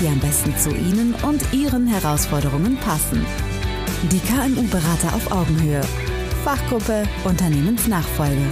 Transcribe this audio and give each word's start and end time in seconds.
die 0.00 0.08
am 0.08 0.20
besten 0.20 0.56
zu 0.56 0.70
Ihnen 0.70 1.14
und 1.22 1.42
Ihren 1.52 1.86
Herausforderungen 1.86 2.76
passen. 2.78 3.24
Die 4.10 4.18
KMU-Berater 4.18 5.14
auf 5.14 5.30
Augenhöhe. 5.32 5.80
Fachgruppe 6.44 7.04
Unternehmensnachfolge. 7.24 8.42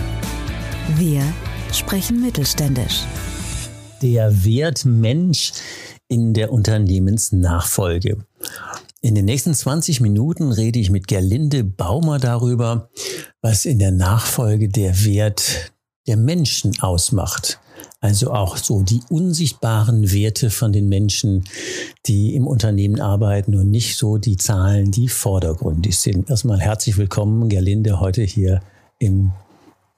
Wir 0.97 1.23
sprechen 1.73 2.20
mittelständisch. 2.23 3.05
Der 4.03 4.45
Wert 4.45 4.84
Mensch 4.84 5.53
in 6.09 6.34
der 6.34 6.53
Unternehmensnachfolge. 6.53 8.19
In 9.01 9.15
den 9.15 9.27
nächsten 9.27 9.53
20 9.53 10.01
Minuten 10.01 10.51
rede 10.51 10.79
ich 10.79 10.91
mit 10.91 11.09
Gerlinde 11.09 11.62
Baumer 11.62 12.19
darüber, 12.19 12.89
was 13.42 13.67
in 13.67 13.79
der 13.79 13.92
Nachfolge 13.92 14.69
der 14.69 15.05
Wert 15.05 15.73
der 16.06 16.17
Menschen 16.17 16.81
ausmacht. 16.81 17.61
Also 18.05 18.33
auch 18.33 18.59
so 18.59 18.83
die 18.83 19.01
unsichtbaren 19.09 20.12
Werte 20.12 20.51
von 20.51 20.75
den 20.75 20.91
Menschen, 20.91 21.45
die 22.05 22.35
im 22.35 22.47
Unternehmen 22.47 23.01
arbeiten 23.01 23.55
und 23.57 23.71
nicht 23.71 23.97
so 23.97 24.19
die 24.19 24.37
Zahlen, 24.37 24.91
die 24.91 25.09
vordergründig 25.09 25.97
sind. 25.97 26.29
Erstmal 26.29 26.61
herzlich 26.61 26.98
willkommen, 26.98 27.48
Gerlinde, 27.48 28.01
heute 28.01 28.21
hier 28.21 28.61
im 28.98 29.31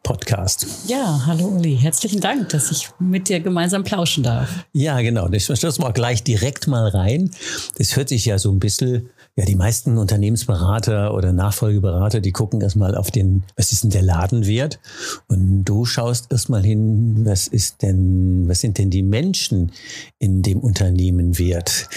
Podcast. 0.04 0.68
Ja, 0.86 1.26
hallo 1.26 1.46
Uli, 1.46 1.76
herzlichen 1.76 2.20
Dank, 2.20 2.50
dass 2.50 2.70
ich 2.70 2.90
mit 3.00 3.28
dir 3.28 3.40
gemeinsam 3.40 3.82
plauschen 3.82 4.22
darf. 4.22 4.50
Ja, 4.72 5.00
genau. 5.00 5.26
Das 5.26 5.42
stürzen 5.42 5.82
wir 5.82 5.88
auch 5.88 5.92
gleich 5.92 6.22
direkt 6.22 6.68
mal 6.68 6.86
rein. 6.86 7.32
Das 7.76 7.96
hört 7.96 8.10
sich 8.10 8.24
ja 8.24 8.38
so 8.38 8.52
ein 8.52 8.60
bisschen, 8.60 9.10
ja, 9.36 9.44
die 9.44 9.54
meisten 9.54 9.98
Unternehmensberater 9.98 11.12
oder 11.12 11.32
Nachfolgeberater, 11.32 12.20
die 12.20 12.32
gucken 12.32 12.62
erstmal 12.62 12.94
auf 12.94 13.10
den, 13.10 13.44
was 13.54 13.70
ist 13.70 13.84
denn 13.84 13.90
der 13.90 14.02
Ladenwert? 14.02 14.80
Und 15.28 15.64
du 15.64 15.84
schaust 15.84 16.32
erstmal 16.32 16.62
hin, 16.62 17.26
was 17.26 17.46
ist 17.46 17.82
denn, 17.82 18.48
was 18.48 18.60
sind 18.60 18.78
denn 18.78 18.88
die 18.88 19.02
Menschen 19.02 19.72
in 20.18 20.40
dem 20.40 20.60
Unternehmen 20.60 21.38
wert? 21.38 21.90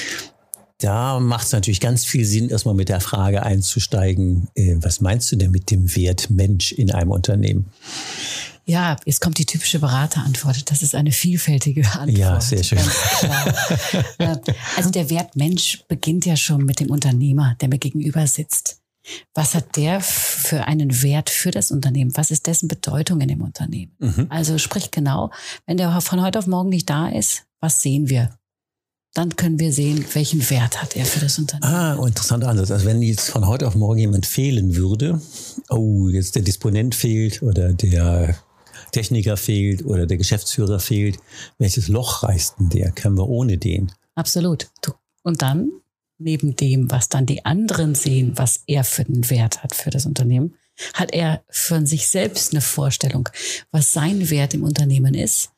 Da 0.79 1.19
macht 1.19 1.45
es 1.45 1.53
natürlich 1.53 1.79
ganz 1.79 2.05
viel 2.05 2.25
Sinn, 2.25 2.49
erstmal 2.49 2.75
mit 2.75 2.89
der 2.89 3.01
Frage 3.01 3.43
einzusteigen, 3.43 4.49
äh, 4.55 4.75
was 4.79 4.99
meinst 4.99 5.31
du 5.31 5.37
denn 5.37 5.51
mit 5.51 5.71
dem 5.71 5.95
Wert 5.95 6.29
Mensch 6.29 6.73
in 6.73 6.91
einem 6.91 7.11
Unternehmen? 7.11 7.67
Ja, 8.69 8.95
jetzt 9.03 9.19
kommt 9.19 9.39
die 9.39 9.47
typische 9.47 9.79
Beraterantwort. 9.79 10.69
Das 10.69 10.83
ist 10.83 10.93
eine 10.93 11.11
vielfältige 11.11 11.81
Antwort. 11.91 12.17
Ja, 12.17 12.39
sehr 12.39 12.63
schön. 12.63 12.77
also 14.77 14.91
der 14.91 15.09
Wert 15.09 15.35
Mensch 15.35 15.83
beginnt 15.87 16.25
ja 16.27 16.35
schon 16.35 16.65
mit 16.65 16.79
dem 16.79 16.91
Unternehmer, 16.91 17.55
der 17.61 17.69
mir 17.69 17.79
gegenüber 17.79 18.27
sitzt. 18.27 18.79
Was 19.33 19.55
hat 19.55 19.75
der 19.75 20.01
für 20.01 20.65
einen 20.65 21.01
Wert 21.01 21.31
für 21.31 21.49
das 21.49 21.71
Unternehmen? 21.71 22.15
Was 22.15 22.29
ist 22.29 22.45
dessen 22.45 22.67
Bedeutung 22.67 23.21
in 23.21 23.29
dem 23.29 23.41
Unternehmen? 23.41 23.95
Mhm. 23.97 24.27
Also 24.29 24.59
sprich 24.59 24.91
genau, 24.91 25.31
wenn 25.65 25.77
der 25.77 25.99
von 26.01 26.21
heute 26.21 26.37
auf 26.37 26.45
morgen 26.45 26.69
nicht 26.69 26.89
da 26.89 27.09
ist, 27.09 27.45
was 27.59 27.81
sehen 27.81 28.07
wir? 28.07 28.29
dann 29.15 29.35
können 29.35 29.57
wir 29.59 29.73
sehen, 29.73 30.05
welchen 30.13 30.47
Wert 30.51 30.81
hat 30.81 30.95
er 30.95 31.03
für 31.03 31.19
das 31.19 31.39
Unternehmen. 31.39 31.73
Ah, 31.73 32.05
interessant 32.05 32.43
anders. 32.43 32.69
Also 32.69 32.85
wenn 32.85 33.01
jetzt 33.01 33.31
von 33.31 33.47
heute 33.47 33.67
auf 33.67 33.73
morgen 33.73 33.99
jemand 33.99 34.27
fehlen 34.27 34.75
würde, 34.75 35.19
oh, 35.69 36.07
jetzt 36.09 36.35
der 36.35 36.43
Disponent 36.43 36.93
fehlt 36.93 37.41
oder 37.41 37.73
der 37.73 38.37
Techniker 38.91 39.37
fehlt 39.37 39.85
oder 39.85 40.05
der 40.05 40.17
Geschäftsführer 40.17 40.79
fehlt, 40.79 41.17
welches 41.57 41.87
Loch 41.87 42.23
reißt 42.23 42.55
denn 42.59 42.69
der? 42.69 42.91
Können 42.91 43.17
wir 43.17 43.27
ohne 43.27 43.57
den? 43.57 43.91
Absolut. 44.15 44.69
Und 45.23 45.41
dann, 45.41 45.71
neben 46.17 46.55
dem, 46.55 46.91
was 46.91 47.09
dann 47.09 47.25
die 47.25 47.45
anderen 47.45 47.95
sehen, 47.95 48.33
was 48.35 48.63
er 48.67 48.83
für 48.83 49.05
einen 49.05 49.29
Wert 49.29 49.63
hat 49.63 49.75
für 49.75 49.89
das 49.89 50.05
Unternehmen, 50.05 50.55
hat 50.93 51.13
er 51.13 51.43
von 51.49 51.85
sich 51.85 52.07
selbst 52.07 52.53
eine 52.53 52.61
Vorstellung, 52.61 53.29
was 53.71 53.93
sein 53.93 54.29
Wert 54.29 54.53
im 54.53 54.63
Unternehmen 54.63 55.13
ist 55.13 55.51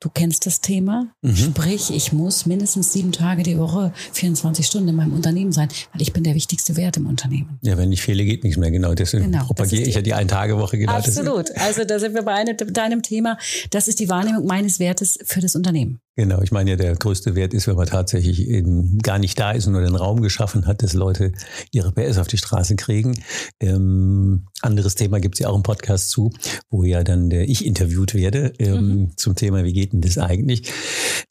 Du 0.00 0.08
kennst 0.08 0.46
das 0.46 0.60
Thema. 0.60 1.12
Mhm. 1.22 1.36
Sprich, 1.36 1.90
ich 1.90 2.12
muss 2.12 2.46
mindestens 2.46 2.92
sieben 2.92 3.12
Tage 3.12 3.42
die 3.42 3.58
Woche, 3.58 3.92
24 4.12 4.66
Stunden 4.66 4.88
in 4.88 4.96
meinem 4.96 5.12
Unternehmen 5.12 5.52
sein, 5.52 5.68
weil 5.92 6.02
ich 6.02 6.12
bin 6.12 6.24
der 6.24 6.34
wichtigste 6.34 6.76
Wert 6.76 6.96
im 6.96 7.06
Unternehmen. 7.06 7.58
Ja, 7.62 7.76
wenn 7.76 7.92
ich 7.92 8.02
fehle, 8.02 8.24
geht 8.24 8.44
nichts 8.44 8.58
mehr. 8.58 8.70
Genau, 8.70 8.94
deswegen 8.94 9.24
genau, 9.24 9.44
propagiere 9.44 9.82
ich 9.82 9.94
ja 9.94 10.02
die 10.02 10.14
Ein-Tage-Woche. 10.14 10.78
Genau. 10.78 10.92
Absolut. 10.92 11.50
Also 11.64 11.84
da 11.84 11.98
sind 11.98 12.14
wir 12.14 12.22
bei 12.22 12.34
einem, 12.34 12.56
deinem 12.56 13.02
Thema. 13.02 13.38
Das 13.70 13.88
ist 13.88 13.98
die 13.98 14.08
Wahrnehmung 14.10 14.44
meines 14.44 14.80
Wertes 14.80 15.18
für 15.24 15.40
das 15.40 15.56
Unternehmen. 15.56 16.00
Genau, 16.16 16.40
ich 16.42 16.52
meine 16.52 16.70
ja, 16.70 16.76
der 16.76 16.94
größte 16.94 17.34
Wert 17.34 17.54
ist, 17.54 17.66
wenn 17.66 17.74
man 17.74 17.88
tatsächlich 17.88 18.48
in, 18.48 18.98
gar 18.98 19.18
nicht 19.18 19.38
da 19.38 19.50
ist 19.50 19.66
und 19.66 19.72
nur 19.72 19.82
den 19.82 19.96
Raum 19.96 20.22
geschaffen 20.22 20.66
hat, 20.66 20.84
dass 20.84 20.94
Leute 20.94 21.32
ihre 21.72 21.90
PS 21.90 22.18
auf 22.18 22.28
die 22.28 22.38
Straße 22.38 22.76
kriegen. 22.76 23.20
Ähm, 23.58 24.46
anderes 24.60 24.94
Thema 24.94 25.18
gibt 25.18 25.34
es 25.34 25.40
ja 25.40 25.48
auch 25.48 25.56
im 25.56 25.64
Podcast 25.64 26.10
zu, 26.10 26.30
wo 26.70 26.84
ja 26.84 27.02
dann 27.02 27.30
der 27.30 27.48
ich 27.48 27.66
interviewt 27.66 28.14
werde 28.14 28.52
ähm, 28.60 28.86
mhm. 28.86 29.16
zum 29.16 29.34
Thema, 29.34 29.64
wie 29.64 29.72
geht 29.72 29.92
denn 29.92 30.02
das 30.02 30.16
eigentlich? 30.16 30.70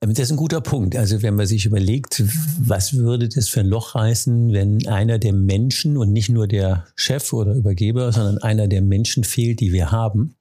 Ähm, 0.01 0.13
das 0.13 0.25
ist 0.25 0.31
ein 0.31 0.37
guter 0.37 0.59
Punkt. 0.59 0.97
Also 0.97 1.21
wenn 1.21 1.35
man 1.35 1.47
sich 1.47 1.65
überlegt, 1.65 2.21
was 2.59 2.93
würde 2.93 3.29
das 3.29 3.47
für 3.47 3.61
ein 3.61 3.67
Loch 3.67 3.95
reißen, 3.95 4.51
wenn 4.51 4.85
einer 4.87 5.17
der 5.17 5.31
Menschen 5.31 5.95
und 5.95 6.11
nicht 6.11 6.27
nur 6.27 6.45
der 6.45 6.87
Chef 6.95 7.31
oder 7.31 7.53
Übergeber, 7.55 8.11
sondern 8.11 8.39
einer 8.39 8.67
der 8.67 8.81
Menschen 8.81 9.23
fehlt, 9.23 9.61
die 9.61 9.71
wir 9.71 9.91
haben, 9.91 10.35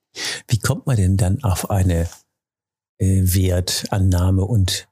wie 0.49 0.59
kommt 0.59 0.87
man 0.87 0.97
denn 0.97 1.17
dann 1.17 1.43
auf 1.45 1.71
eine 1.71 2.09
äh, 3.03 3.35
Wertannahme 3.35 4.45
und 4.45 4.87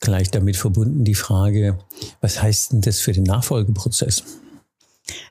gleich 0.00 0.30
damit 0.30 0.56
verbunden 0.56 1.04
die 1.04 1.14
Frage, 1.14 1.78
was 2.20 2.42
heißt 2.42 2.72
denn 2.72 2.80
das 2.80 3.00
für 3.00 3.12
den 3.12 3.24
Nachfolgeprozess? 3.24 4.24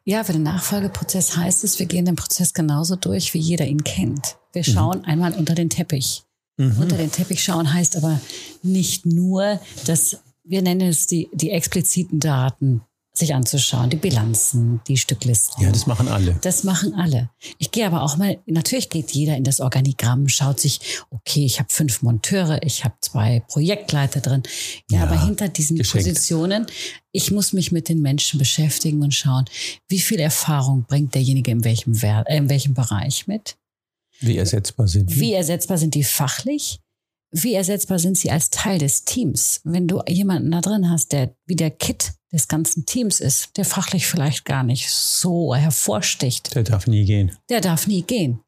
Ja, 0.03 0.23
für 0.23 0.33
den 0.33 0.43
Nachfolgeprozess 0.43 1.35
heißt 1.35 1.63
es, 1.63 1.79
wir 1.79 1.87
gehen 1.87 2.05
den 2.05 2.15
Prozess 2.15 2.53
genauso 2.53 2.95
durch, 2.95 3.33
wie 3.33 3.39
jeder 3.39 3.65
ihn 3.65 3.83
kennt. 3.83 4.37
Wir 4.53 4.61
mhm. 4.61 4.71
schauen 4.71 4.99
mhm. 4.99 5.05
einmal 5.05 5.33
unter 5.33 5.55
den 5.55 5.69
Teppich. 5.69 6.23
Mhm. 6.57 6.77
Unter 6.79 6.97
den 6.97 7.11
Teppich 7.11 7.43
schauen 7.43 7.73
heißt 7.73 7.97
aber 7.97 8.21
nicht 8.61 9.05
nur, 9.05 9.59
dass 9.85 10.19
wir 10.43 10.61
nennen 10.61 10.89
es 10.89 11.07
die, 11.07 11.29
die 11.33 11.49
expliziten 11.49 12.19
Daten 12.19 12.81
sich 13.13 13.35
anzuschauen, 13.35 13.89
die 13.89 13.97
Bilanzen, 13.97 14.79
die 14.87 14.95
Stücklisten. 14.95 15.63
Ja, 15.63 15.71
das 15.71 15.85
machen 15.85 16.07
alle. 16.07 16.37
Das 16.41 16.63
machen 16.63 16.93
alle. 16.93 17.29
Ich 17.57 17.71
gehe 17.71 17.85
aber 17.85 18.03
auch 18.03 18.15
mal, 18.15 18.39
natürlich 18.45 18.89
geht 18.89 19.11
jeder 19.11 19.35
in 19.35 19.43
das 19.43 19.59
Organigramm, 19.59 20.29
schaut 20.29 20.61
sich, 20.61 20.79
okay, 21.09 21.45
ich 21.45 21.59
habe 21.59 21.69
fünf 21.69 22.01
Monteure, 22.01 22.63
ich 22.63 22.85
habe 22.85 22.95
zwei 23.01 23.43
Projektleiter 23.49 24.21
drin. 24.21 24.43
Ja, 24.89 24.99
ja 24.99 25.03
aber 25.03 25.25
hinter 25.25 25.49
diesen 25.49 25.77
geschenkt. 25.77 26.07
Positionen, 26.07 26.67
ich 27.11 27.31
muss 27.31 27.51
mich 27.51 27.73
mit 27.73 27.89
den 27.89 28.01
Menschen 28.01 28.39
beschäftigen 28.39 29.01
und 29.01 29.13
schauen, 29.13 29.45
wie 29.89 29.99
viel 29.99 30.19
Erfahrung 30.19 30.85
bringt 30.87 31.13
derjenige 31.13 31.51
in 31.51 31.65
welchem, 31.65 31.93
äh, 32.01 32.37
in 32.37 32.49
welchem 32.49 32.73
Bereich 32.73 33.27
mit. 33.27 33.57
Wie 34.21 34.37
ersetzbar 34.37 34.87
sind 34.87 35.09
die? 35.09 35.19
Wie 35.19 35.33
ersetzbar 35.33 35.77
sind 35.77 35.95
die 35.95 36.03
fachlich? 36.03 36.79
Wie 37.31 37.53
ersetzbar 37.53 37.99
sind 37.99 38.17
sie 38.17 38.31
als 38.31 38.49
Teil 38.49 38.77
des 38.77 39.03
Teams? 39.03 39.61
Wenn 39.63 39.87
du 39.87 40.01
jemanden 40.07 40.51
da 40.51 40.61
drin 40.61 40.89
hast, 40.89 41.11
der 41.11 41.35
wie 41.45 41.55
der 41.55 41.71
Kit 41.71 42.13
des 42.31 42.47
ganzen 42.47 42.85
Teams 42.85 43.19
ist, 43.19 43.57
der 43.57 43.65
fachlich 43.65 44.07
vielleicht 44.07 44.45
gar 44.45 44.63
nicht 44.63 44.89
so 44.89 45.53
hervorsticht. 45.53 46.55
Der 46.55 46.63
darf 46.63 46.87
nie 46.87 47.05
gehen. 47.05 47.37
Der 47.49 47.61
darf 47.61 47.87
nie 47.87 48.03
gehen. 48.03 48.39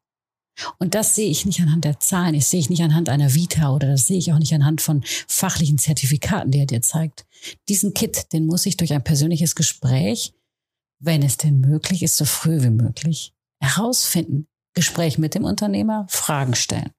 Und 0.78 0.94
das 0.94 1.14
sehe 1.14 1.28
ich 1.28 1.46
nicht 1.46 1.60
anhand 1.60 1.84
der 1.84 1.98
Zahlen, 1.98 2.34
ich 2.34 2.46
sehe 2.46 2.60
ich 2.60 2.70
nicht 2.70 2.82
anhand 2.82 3.08
einer 3.08 3.34
Vita 3.34 3.72
oder 3.72 3.88
das 3.88 4.06
sehe 4.06 4.18
ich 4.18 4.32
auch 4.32 4.38
nicht 4.38 4.54
anhand 4.54 4.80
von 4.80 5.02
fachlichen 5.26 5.78
Zertifikaten, 5.78 6.52
die 6.52 6.60
er 6.60 6.66
dir 6.66 6.80
zeigt. 6.80 7.26
Diesen 7.68 7.92
Kit, 7.92 8.32
den 8.32 8.46
muss 8.46 8.64
ich 8.66 8.76
durch 8.76 8.92
ein 8.92 9.02
persönliches 9.02 9.56
Gespräch, 9.56 10.32
wenn 11.00 11.22
es 11.22 11.36
denn 11.36 11.60
möglich 11.60 12.02
ist, 12.02 12.16
so 12.16 12.24
früh 12.24 12.62
wie 12.62 12.70
möglich, 12.70 13.32
herausfinden. 13.60 14.46
Gespräch 14.74 15.18
mit 15.18 15.34
dem 15.34 15.44
Unternehmer, 15.44 16.06
Fragen 16.08 16.54
stellen. 16.54 16.90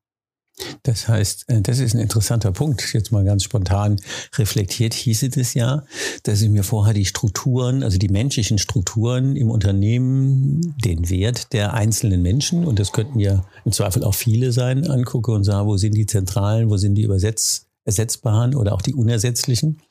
Das 0.84 1.08
heißt, 1.08 1.50
äh, 1.50 1.62
das 1.62 1.80
ist 1.80 1.94
ein 1.94 2.00
interessanter 2.00 2.52
Punkt. 2.52 2.94
Jetzt 2.94 3.12
mal 3.12 3.26
ganz 3.26 3.44
spontan 3.44 4.00
reflektiert 4.38 4.94
hieße 4.94 5.30
das 5.30 5.54
ja, 5.54 5.84
dass 6.24 6.42
ich 6.42 6.50
mir 6.50 6.64
vorher 6.64 6.94
die 6.94 7.06
Strukturen, 7.06 7.84
also 7.84 7.98
die 7.98 8.10
menschlichen 8.10 8.58
Strukturen 8.58 9.36
im 9.36 9.50
Unternehmen, 9.50 10.76
den 10.84 11.10
Wert 11.10 11.54
der 11.54 11.74
einzelnen 11.74 12.22
Menschen, 12.22 12.66
und 12.66 12.80
das 12.80 12.92
könnten 12.92 13.20
ja 13.20 13.46
im 13.66 13.72
Zweifel 13.72 14.04
auch 14.04 14.16
viele 14.16 14.52
sein, 14.52 14.90
angucke 14.90 15.32
und 15.32 15.44
sage, 15.44 15.68
wo 15.68 15.78
sind 15.78 15.96
die 15.96 16.06
Zentralen, 16.06 16.70
wo 16.70 16.78
sind 16.78 16.96
die 16.96 17.04
übersetz 17.04 17.68
ersetzbaren 17.84 18.56
oder 18.56 18.74
auch 18.74 18.82
die 18.82 18.96
unersetzlichen. 18.96 19.82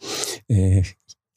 Äh, 0.48 0.82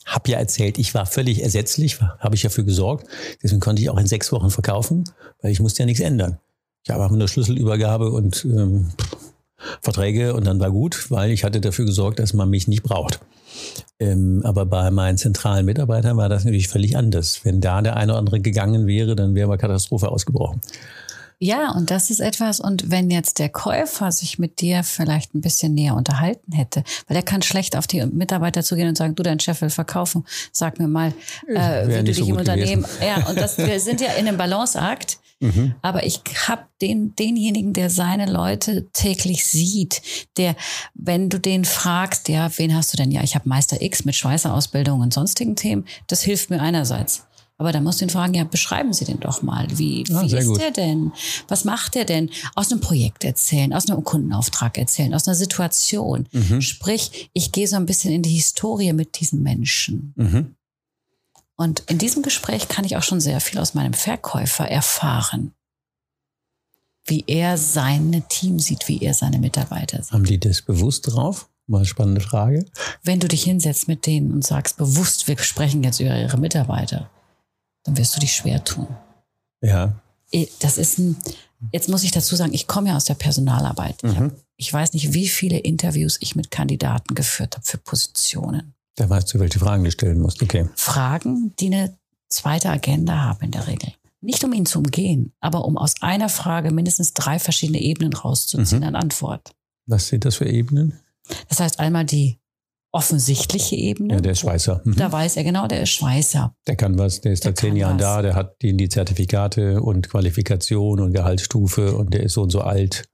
habe 0.05 0.31
ja 0.31 0.39
erzählt, 0.39 0.77
ich 0.77 0.93
war 0.93 1.05
völlig 1.05 1.43
ersetzlich, 1.43 1.99
habe 2.01 2.35
ich 2.35 2.41
dafür 2.41 2.63
gesorgt. 2.63 3.07
Deswegen 3.43 3.59
konnte 3.59 3.81
ich 3.81 3.89
auch 3.89 3.97
in 3.97 4.07
sechs 4.07 4.31
Wochen 4.31 4.49
verkaufen, 4.49 5.03
weil 5.41 5.51
ich 5.51 5.59
musste 5.59 5.83
ja 5.83 5.85
nichts 5.85 6.01
ändern. 6.01 6.39
Ich 6.87 6.93
habe 6.93 7.03
eine 7.13 7.27
Schlüsselübergabe 7.27 8.11
und 8.11 8.45
ähm, 8.45 8.91
Verträge 9.81 10.33
und 10.33 10.47
dann 10.47 10.61
war 10.61 10.71
gut, 10.71 11.11
weil 11.11 11.31
ich 11.31 11.43
hatte 11.43 11.59
dafür 11.59 11.83
gesorgt, 11.83 12.17
dass 12.17 12.33
man 12.33 12.49
mich 12.49 12.69
nicht 12.69 12.81
braucht. 12.81 13.19
Ähm, 13.99 14.41
aber 14.45 14.65
bei 14.65 14.89
meinen 14.89 15.17
zentralen 15.17 15.65
Mitarbeitern 15.65 16.15
war 16.15 16.29
das 16.29 16.45
natürlich 16.45 16.69
völlig 16.69 16.95
anders. 16.95 17.43
Wenn 17.43 17.59
da 17.59 17.81
der 17.81 17.97
eine 17.97 18.13
oder 18.13 18.19
andere 18.19 18.39
gegangen 18.39 18.87
wäre, 18.87 19.17
dann 19.17 19.35
wäre 19.35 19.49
mal 19.49 19.57
Katastrophe 19.57 20.07
ausgebrochen. 20.07 20.61
Ja, 21.39 21.71
und 21.71 21.91
das 21.91 22.09
ist 22.09 22.19
etwas, 22.19 22.59
und 22.59 22.89
wenn 22.89 23.11
jetzt 23.11 23.37
der 23.37 23.49
Käufer 23.49 24.11
sich 24.11 24.39
mit 24.39 24.59
dir 24.59 24.83
vielleicht 24.83 25.35
ein 25.35 25.41
bisschen 25.41 25.75
näher 25.75 25.95
unterhalten 25.95 26.51
hätte, 26.51 26.83
weil 27.07 27.17
er 27.17 27.23
kann 27.23 27.43
schlecht 27.43 27.75
auf 27.75 27.85
die 27.85 28.03
Mitarbeiter 28.05 28.63
zugehen 28.63 28.87
und 28.87 28.97
sagen, 28.97 29.13
du, 29.13 29.21
dein 29.21 29.39
Chef 29.39 29.61
will 29.61 29.69
verkaufen, 29.69 30.25
sag 30.51 30.79
mir 30.79 30.87
mal, 30.87 31.13
äh, 31.47 31.87
wie 31.87 31.93
du 31.93 32.03
dich 32.05 32.17
so 32.17 32.25
im 32.25 32.37
Unternehmen. 32.37 32.83
Gewesen. 32.83 33.03
Ja, 33.03 33.27
und 33.27 33.37
das, 33.37 33.57
wir 33.59 33.79
sind 33.79 34.01
ja 34.01 34.13
in 34.13 34.27
einem 34.27 34.37
Balanceakt. 34.37 35.19
Mhm. 35.39 35.75
Aber 35.83 36.03
ich 36.03 36.21
habe 36.47 36.63
den, 36.81 37.15
denjenigen, 37.15 37.73
der 37.73 37.91
seine 37.91 38.25
Leute 38.25 38.87
täglich 38.93 39.45
sieht, 39.45 40.01
der, 40.37 40.55
wenn 40.95 41.29
du 41.29 41.39
den 41.39 41.63
fragst, 41.63 42.27
ja, 42.29 42.49
wen 42.57 42.75
hast 42.75 42.93
du 42.93 42.97
denn? 42.97 43.11
Ja, 43.11 43.21
ich 43.21 43.35
habe 43.35 43.47
Meister 43.47 43.79
X 43.79 44.03
mit 44.03 44.15
Schweißerausbildung 44.15 45.01
und 45.01 45.13
sonstigen 45.13 45.55
Themen. 45.55 45.85
Das 46.07 46.23
hilft 46.23 46.49
mir 46.49 46.59
einerseits. 46.59 47.26
Aber 47.59 47.71
da 47.71 47.81
musst 47.81 48.01
du 48.01 48.05
ihn 48.05 48.09
fragen, 48.09 48.35
ja, 48.35 48.43
beschreiben 48.43 48.93
Sie 48.93 49.05
den 49.05 49.19
doch 49.19 49.41
mal. 49.41 49.67
Wie, 49.71 50.05
ah, 50.13 50.21
wie 50.21 50.35
ist 50.35 50.47
gut. 50.47 50.61
der 50.61 50.71
denn? 50.71 51.11
Was 51.47 51.65
macht 51.65 51.95
der 51.95 52.05
denn? 52.05 52.29
Aus 52.53 52.71
einem 52.71 52.81
Projekt 52.81 53.23
erzählen, 53.23 53.73
aus 53.73 53.89
einem 53.89 54.03
Kundenauftrag 54.03 54.77
erzählen, 54.77 55.13
aus 55.15 55.27
einer 55.27 55.35
Situation. 55.35 56.27
Mhm. 56.31 56.61
Sprich, 56.61 57.31
ich 57.33 57.51
gehe 57.51 57.67
so 57.67 57.75
ein 57.75 57.87
bisschen 57.87 58.13
in 58.13 58.21
die 58.21 58.29
Historie 58.29 58.93
mit 58.93 59.19
diesen 59.19 59.41
Menschen. 59.41 60.13
Mhm. 60.15 60.55
Und 61.55 61.79
in 61.89 61.97
diesem 61.97 62.21
Gespräch 62.21 62.67
kann 62.67 62.85
ich 62.85 62.95
auch 62.95 63.03
schon 63.03 63.19
sehr 63.19 63.41
viel 63.41 63.59
aus 63.59 63.73
meinem 63.73 63.93
Verkäufer 63.93 64.69
erfahren. 64.69 65.53
Wie 67.05 67.23
er 67.25 67.57
sein 67.57 68.23
Team 68.29 68.59
sieht, 68.59 68.87
wie 68.87 69.01
er 69.01 69.15
seine 69.15 69.39
Mitarbeiter 69.39 70.03
sieht. 70.03 70.11
Haben 70.11 70.25
die 70.25 70.39
das 70.39 70.61
bewusst 70.61 71.07
drauf? 71.07 71.49
Mal 71.65 71.79
eine 71.79 71.85
spannende 71.85 72.21
Frage. 72.21 72.65
Wenn 73.03 73.19
du 73.19 73.27
dich 73.27 73.43
hinsetzt 73.43 73.87
mit 73.87 74.05
denen 74.05 74.31
und 74.31 74.45
sagst 74.45 74.77
bewusst, 74.77 75.27
wir 75.27 75.37
sprechen 75.39 75.83
jetzt 75.83 75.99
über 75.99 76.15
ihre 76.17 76.37
Mitarbeiter, 76.37 77.09
dann 77.87 77.97
wirst 77.97 78.15
du 78.15 78.19
dich 78.19 78.33
schwer 78.33 78.63
tun. 78.63 78.87
Ja. 79.61 79.99
Das 80.59 80.77
ist 80.77 80.99
ein, 80.99 81.17
jetzt 81.71 81.87
muss 81.87 82.03
ich 82.03 82.11
dazu 82.11 82.35
sagen, 82.35 82.53
ich 82.53 82.67
komme 82.67 82.89
ja 82.89 82.97
aus 82.97 83.05
der 83.05 83.13
Personalarbeit. 83.15 84.03
Mhm. 84.03 84.09
Ich, 84.09 84.19
hab, 84.19 84.31
ich 84.57 84.73
weiß 84.73 84.93
nicht, 84.93 85.13
wie 85.13 85.27
viele 85.27 85.57
Interviews 85.57 86.17
ich 86.19 86.35
mit 86.35 86.51
Kandidaten 86.51 87.15
geführt 87.15 87.55
habe 87.55 87.65
für 87.65 87.77
Positionen. 87.77 88.73
Da 88.95 89.09
weißt 89.09 89.33
du, 89.33 89.39
welche 89.39 89.59
Fragen 89.59 89.85
du 89.85 89.91
stellen 89.91 90.19
musst, 90.19 90.43
okay. 90.43 90.67
Fragen, 90.75 91.53
die 91.59 91.67
eine 91.67 91.97
zweite 92.27 92.69
Agenda 92.69 93.15
haben 93.15 93.45
in 93.45 93.51
der 93.51 93.67
Regel. 93.67 93.93
Nicht 94.19 94.43
um 94.43 94.51
ihn 94.51 94.65
zu 94.65 94.79
umgehen, 94.79 95.31
aber 95.39 95.63
um 95.63 95.77
aus 95.77 95.93
einer 96.01 96.27
Frage 96.27 96.71
mindestens 96.71 97.13
drei 97.13 97.39
verschiedene 97.39 97.79
Ebenen 97.79 98.11
rauszuziehen 98.13 98.81
mhm. 98.81 98.87
an 98.87 98.95
Antwort. 98.95 99.51
Was 99.85 100.07
sind 100.09 100.25
das 100.25 100.35
für 100.35 100.49
Ebenen? 100.49 100.99
Das 101.47 101.61
heißt 101.61 101.79
einmal 101.79 102.03
die 102.03 102.37
offensichtliche 102.97 103.75
Ebene. 103.75 104.15
Ja, 104.15 104.21
der 104.21 104.31
ist 104.31 104.39
Schweißer. 104.39 104.81
Mhm. 104.83 104.95
Da 104.95 105.11
weiß 105.11 105.37
er 105.37 105.43
genau, 105.43 105.67
der 105.67 105.83
ist 105.83 105.91
Schweißer. 105.91 106.55
Der 106.65 106.75
kann 106.75 106.97
was, 106.97 107.21
der 107.21 107.33
ist 107.33 107.45
der 107.45 107.51
seit 107.51 107.59
zehn 107.59 107.75
Jahren 107.75 107.97
was. 107.97 108.01
da, 108.01 108.21
der 108.23 108.35
hat 108.35 108.55
die, 108.63 108.75
die 108.75 108.89
Zertifikate 108.89 109.81
und 109.83 110.09
Qualifikation 110.09 110.99
und 110.99 111.13
Gehaltsstufe 111.13 111.95
und 111.95 112.15
der 112.15 112.23
ist 112.23 112.33
so 112.33 112.41
und 112.41 112.49
so 112.49 112.61
alt. 112.61 113.07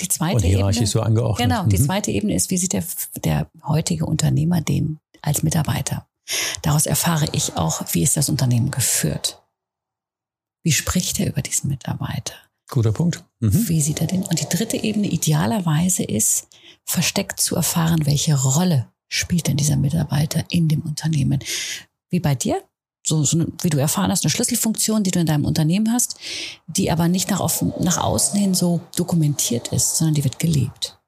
Die 0.00 0.08
zweite 0.08 0.36
und 0.36 0.44
Ebene, 0.44 0.86
so 0.86 1.00
angeordnet. 1.00 1.48
Genau, 1.48 1.64
mhm. 1.64 1.70
die 1.70 1.82
zweite 1.82 2.10
Ebene 2.10 2.34
ist, 2.34 2.50
wie 2.50 2.58
sieht 2.58 2.74
der, 2.74 2.84
der 3.24 3.50
heutige 3.66 4.04
Unternehmer 4.04 4.60
den 4.60 4.98
als 5.22 5.42
Mitarbeiter? 5.42 6.06
Daraus 6.60 6.84
erfahre 6.84 7.26
ich 7.32 7.56
auch, 7.56 7.82
wie 7.92 8.02
ist 8.02 8.18
das 8.18 8.28
Unternehmen 8.28 8.70
geführt? 8.70 9.42
Wie 10.62 10.72
spricht 10.72 11.18
er 11.18 11.28
über 11.28 11.40
diesen 11.40 11.70
Mitarbeiter? 11.70 12.34
Guter 12.70 12.92
Punkt. 12.92 13.24
Mhm. 13.40 13.68
Wie 13.68 13.80
sieht 13.80 14.02
er 14.02 14.06
den? 14.06 14.22
Und 14.22 14.38
die 14.38 14.48
dritte 14.48 14.76
Ebene 14.76 15.08
idealerweise 15.08 16.04
ist, 16.04 16.48
versteckt 16.84 17.40
zu 17.40 17.56
erfahren, 17.56 18.04
welche 18.04 18.40
Rolle 18.40 18.86
spielt 19.10 19.48
denn 19.48 19.58
dieser 19.58 19.76
Mitarbeiter 19.76 20.44
in 20.48 20.68
dem 20.68 20.80
Unternehmen? 20.82 21.40
Wie 22.08 22.20
bei 22.20 22.34
dir? 22.34 22.62
So, 23.06 23.24
so 23.24 23.44
wie 23.62 23.70
du 23.70 23.78
erfahren 23.78 24.10
hast, 24.10 24.24
eine 24.24 24.30
Schlüsselfunktion, 24.30 25.02
die 25.02 25.10
du 25.10 25.20
in 25.20 25.26
deinem 25.26 25.44
Unternehmen 25.44 25.92
hast, 25.92 26.18
die 26.66 26.90
aber 26.90 27.08
nicht 27.08 27.30
nach, 27.30 27.40
offen, 27.40 27.72
nach 27.80 27.98
außen 27.98 28.38
hin 28.38 28.54
so 28.54 28.80
dokumentiert 28.94 29.68
ist, 29.68 29.96
sondern 29.96 30.14
die 30.14 30.24
wird 30.24 30.38
gelebt. 30.38 31.00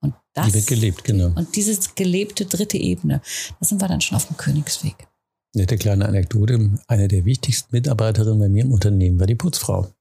Und 0.00 0.14
das, 0.32 0.46
die 0.46 0.54
wird 0.54 0.66
gelebt, 0.66 1.04
genau. 1.04 1.32
Und 1.34 1.54
diese 1.56 1.78
gelebte 1.94 2.46
dritte 2.46 2.78
Ebene, 2.78 3.20
da 3.58 3.66
sind 3.66 3.80
wir 3.80 3.88
dann 3.88 4.00
schon 4.00 4.16
auf 4.16 4.26
dem 4.26 4.36
Königsweg. 4.36 5.08
Nette 5.54 5.76
kleine 5.76 6.06
Anekdote. 6.06 6.78
Eine 6.86 7.08
der 7.08 7.24
wichtigsten 7.24 7.74
Mitarbeiterinnen 7.74 8.38
bei 8.38 8.48
mir 8.48 8.64
im 8.64 8.72
Unternehmen 8.72 9.18
war 9.20 9.26
die 9.26 9.34
Putzfrau. 9.34 9.92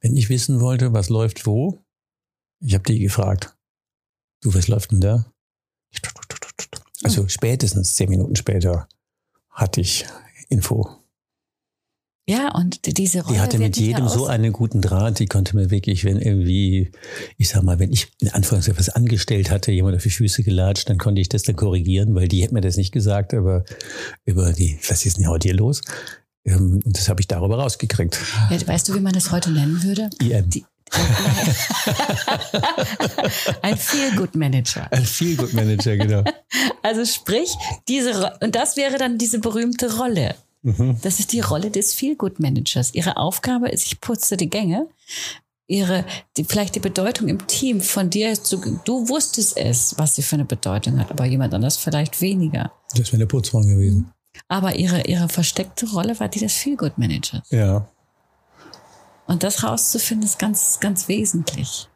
Wenn 0.00 0.16
ich 0.16 0.28
wissen 0.28 0.60
wollte, 0.60 0.92
was 0.92 1.08
läuft 1.08 1.46
wo, 1.46 1.78
ich 2.60 2.74
habe 2.74 2.84
die 2.84 2.98
gefragt. 2.98 3.56
Du, 4.42 4.54
was 4.54 4.68
läuft 4.68 4.92
denn 4.92 5.00
da? 5.00 5.32
Also 7.04 7.28
spätestens 7.28 7.94
zehn 7.94 8.08
Minuten 8.08 8.36
später 8.36 8.88
hatte 9.50 9.80
ich 9.80 10.06
Info. 10.48 10.88
Ja, 12.28 12.54
und 12.54 12.98
diese 12.98 13.22
Rolle. 13.22 13.34
Die 13.34 13.40
hatte 13.40 13.58
mit 13.58 13.76
jedem 13.76 14.08
so 14.08 14.26
einen 14.26 14.52
guten 14.52 14.80
Draht, 14.80 15.18
die 15.18 15.26
konnte 15.26 15.56
mir 15.56 15.70
wirklich, 15.70 16.04
wenn 16.04 16.18
irgendwie, 16.18 16.92
ich 17.36 17.48
sag 17.48 17.64
mal, 17.64 17.80
wenn 17.80 17.92
ich 17.92 18.12
in 18.20 18.28
Anführungszeichen 18.28 18.78
was 18.78 18.90
angestellt 18.90 19.50
hatte, 19.50 19.72
jemand 19.72 19.96
auf 19.96 20.04
die 20.04 20.10
Füße 20.10 20.44
gelatscht, 20.44 20.88
dann 20.88 20.98
konnte 20.98 21.20
ich 21.20 21.28
das 21.28 21.42
dann 21.42 21.56
korrigieren, 21.56 22.14
weil 22.14 22.28
die 22.28 22.42
hätte 22.42 22.54
mir 22.54 22.60
das 22.60 22.76
nicht 22.76 22.92
gesagt, 22.92 23.34
aber 23.34 23.64
über 24.24 24.52
die, 24.52 24.78
was 24.88 25.04
ist 25.04 25.18
denn 25.18 25.28
heute 25.28 25.48
hier 25.48 25.56
los? 25.56 25.82
Ähm, 26.44 26.80
und 26.84 26.96
das 26.96 27.08
habe 27.08 27.20
ich 27.20 27.26
darüber 27.26 27.58
rausgekriegt. 27.58 28.18
Ja, 28.50 28.66
weißt 28.68 28.88
du, 28.88 28.94
wie 28.94 29.00
man 29.00 29.12
das 29.12 29.32
heute 29.32 29.50
nennen 29.50 29.82
würde? 29.82 30.10
IM. 30.20 30.48
Die, 30.48 30.64
ein 33.62 33.76
Feel-Good-Manager. 33.76 34.88
Ein 34.90 35.04
Feel-Good-Manager, 35.04 35.96
genau. 35.96 36.24
Also 36.82 37.04
sprich, 37.04 37.54
diese, 37.88 38.32
und 38.40 38.54
das 38.56 38.76
wäre 38.76 38.98
dann 38.98 39.16
diese 39.16 39.38
berühmte 39.38 39.96
Rolle. 39.96 40.34
Mhm. 40.62 40.98
Das 41.02 41.18
ist 41.20 41.32
die 41.32 41.40
Rolle 41.40 41.70
des 41.70 41.94
Feel-Good-Managers. 41.94 42.94
Ihre 42.94 43.16
Aufgabe 43.16 43.68
ist, 43.68 43.86
ich 43.86 44.00
putze 44.00 44.36
die 44.36 44.50
Gänge. 44.50 44.88
Ihre, 45.66 46.04
die, 46.36 46.44
vielleicht 46.44 46.74
die 46.74 46.80
Bedeutung 46.80 47.28
im 47.28 47.46
Team 47.46 47.80
von 47.80 48.10
dir, 48.10 48.34
zu, 48.34 48.58
du 48.84 49.08
wusstest 49.08 49.56
es, 49.56 49.94
was 49.96 50.16
sie 50.16 50.22
für 50.22 50.34
eine 50.36 50.44
Bedeutung 50.44 50.98
hat, 50.98 51.10
aber 51.10 51.24
jemand 51.24 51.54
anders 51.54 51.76
vielleicht 51.76 52.20
weniger. 52.20 52.72
Das 52.94 53.08
wäre 53.08 53.18
eine 53.18 53.26
Putzfrau 53.26 53.60
gewesen. 53.60 54.12
Aber 54.48 54.74
ihre, 54.76 55.02
ihre 55.06 55.28
versteckte 55.28 55.88
Rolle 55.90 56.18
war 56.20 56.28
die 56.28 56.40
des 56.40 56.54
Feel-Good-Managers. 56.54 57.48
Ja. 57.50 57.88
Und 59.32 59.42
das 59.42 59.62
rauszufinden 59.64 60.26
ist 60.26 60.38
ganz, 60.38 60.78
ganz 60.78 61.08
wesentlich. 61.08 61.88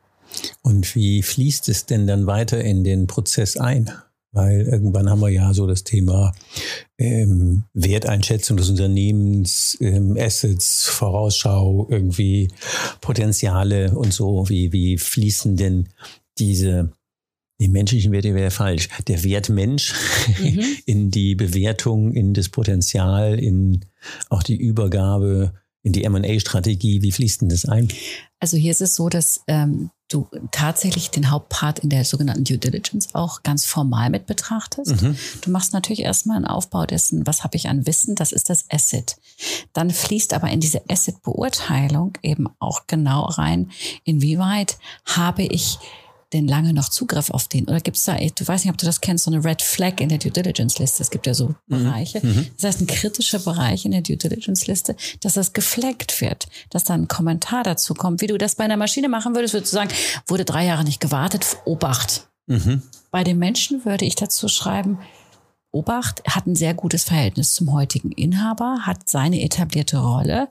Und 0.63 0.95
wie 0.95 1.23
fließt 1.23 1.69
es 1.69 1.85
denn 1.85 2.07
dann 2.07 2.27
weiter 2.27 2.65
in 2.65 2.83
den 2.83 3.07
Prozess 3.07 3.59
ein? 3.59 3.93
Weil 4.33 4.63
irgendwann 4.63 5.11
haben 5.11 5.21
wir 5.21 5.29
ja 5.29 5.53
so 5.53 5.67
das 5.67 5.85
Thema 5.85 6.33
ähm, 6.97 7.65
Werteinschätzung 7.75 8.57
des 8.57 8.71
Unternehmens, 8.71 9.77
ähm, 9.83 10.17
Assets, 10.19 10.85
Vorausschau, 10.85 11.87
irgendwie 11.91 12.49
Potenziale 13.03 13.95
und 13.95 14.15
so. 14.15 14.49
Wie, 14.49 14.73
wie 14.73 14.97
fließen 14.97 15.57
denn 15.57 15.91
diese 16.39 16.91
die 17.61 17.69
menschlichen 17.69 18.13
Werte 18.13 18.35
wäre 18.35 18.51
falsch. 18.51 18.89
Der 19.09 19.25
Wert 19.25 19.51
Mensch 19.51 19.93
mhm. 20.41 20.65
in 20.87 21.11
die 21.11 21.35
Bewertung, 21.35 22.15
in 22.15 22.33
das 22.33 22.49
Potenzial, 22.49 23.39
in 23.39 23.85
auch 24.31 24.43
die 24.43 24.57
Übergabe 24.57 25.53
in 25.87 25.93
die 25.93 26.03
M&A-Strategie? 26.03 27.01
Wie 27.03 27.13
fließt 27.13 27.43
denn 27.43 27.49
das 27.49 27.65
ein? 27.65 27.89
Also 28.41 28.57
hier 28.57 28.73
ist 28.73 28.83
es 28.83 28.97
so, 28.97 29.09
dass 29.09 29.43
ähm, 29.47 29.91
du 30.09 30.27
tatsächlich 30.51 31.11
den 31.11 31.31
Hauptpart 31.31 31.79
in 31.79 31.91
der 31.91 32.05
sogenannten 32.05 32.43
Due 32.43 32.59
Diligence 32.59 33.15
auch 33.15 33.45
ganz 33.45 33.65
formal 33.65 34.11
mit 34.11 34.27
betrachtest. 34.27 35.01
Mhm. 35.01 35.17
Du 35.43 35.51
machst 35.51 35.73
natürlich 35.73 36.03
erstmal 36.03 36.39
einen 36.39 36.47
Aufbau 36.47 36.87
dessen, 36.87 37.25
was 37.25 37.45
habe 37.45 37.57
ich 37.57 37.69
an 37.69 37.87
Wissen, 37.87 38.17
das 38.17 38.33
ist 38.33 38.51
das 38.51 38.65
Asset. 38.69 39.17
Dann 39.73 39.91
fließt 39.91 40.35
aber 40.35 40.49
in 40.49 40.59
diese 40.59 40.83
Asset-Beurteilung 40.91 42.19
eben 42.23 42.49
auch 42.59 42.89
genau 42.89 43.23
rein, 43.23 43.71
inwieweit 44.03 44.79
habe 45.05 45.45
ich 45.45 45.79
denn 46.33 46.49
lange 46.49 46.73
noch 46.73 46.89
Zugriff 46.89 47.31
auf 47.31 47.49
den? 47.49 47.67
Oder 47.69 47.81
gibt 47.81 47.97
es 47.97 48.05
da, 48.05 48.17
du 48.17 48.47
weißt 48.47 48.65
nicht, 48.65 48.73
ob 48.73 48.79
du 48.79 48.87
das 48.87 49.01
kennst, 49.01 49.25
so 49.25 49.31
eine 49.31 49.45
Red 49.45 49.63
Flag 49.63 50.01
in 50.01 50.09
der 50.09 50.19
Due 50.19 50.31
Diligence 50.31 50.79
Liste. 50.79 51.03
Es 51.03 51.11
gibt 51.11 51.27
ja 51.27 51.35
so 51.35 51.49
mhm. 51.49 51.85
Bereiche. 51.85 52.21
Mhm. 52.25 52.49
Das 52.57 52.65
heißt, 52.65 52.81
ein 52.81 52.87
kritischer 52.87 53.39
Bereich 53.39 53.85
in 53.85 53.93
der 53.93 54.03
Due 54.03 54.17
Diligence 54.17 54.67
Liste, 54.67 54.97
dass 55.21 55.35
das 55.35 55.53
geflaggt 55.53 56.21
wird, 56.21 56.49
dass 56.71 56.85
da 56.85 56.95
ein 56.95 57.09
Kommentar 57.09 57.63
dazu 57.63 57.95
kommt. 57.95 58.21
Wie 58.21 58.27
du 58.27 58.39
das 58.39 58.57
bei 58.57 58.65
einer 58.65 58.77
Maschine 58.77 59.09
machen 59.09 59.35
würdest, 59.35 59.55
würdest 59.55 59.73
du 59.73 59.77
sagen, 59.77 59.91
wurde 60.27 60.45
drei 60.45 60.65
Jahre 60.67 60.85
nicht 60.85 61.01
gewartet, 61.01 61.59
Obacht. 61.65 62.29
Mhm. 62.47 62.83
Bei 63.11 63.25
den 63.25 63.39
Menschen 63.39 63.85
würde 63.85 64.05
ich 64.05 64.15
dazu 64.15 64.49
schreiben, 64.49 64.99
Obacht 65.73 66.23
hat 66.27 66.47
ein 66.47 66.57
sehr 66.57 66.75
gutes 66.75 67.05
Verhältnis 67.05 67.55
zum 67.55 67.73
heutigen 67.73 68.11
Inhaber, 68.11 68.81
hat 68.87 69.09
seine 69.09 69.43
etablierte 69.43 69.99
Rolle. 69.99 70.49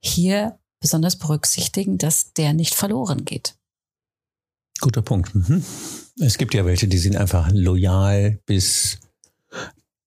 Hier 0.00 0.58
besonders 0.80 1.16
berücksichtigen, 1.16 1.98
dass 1.98 2.32
der 2.32 2.52
nicht 2.52 2.74
verloren 2.74 3.24
geht. 3.24 3.57
Guter 4.80 5.02
Punkt. 5.02 5.34
Mhm. 5.34 5.64
Es 6.20 6.38
gibt 6.38 6.54
ja 6.54 6.64
welche, 6.64 6.88
die 6.88 6.98
sind 6.98 7.16
einfach 7.16 7.50
loyal 7.52 8.38
bis 8.46 8.98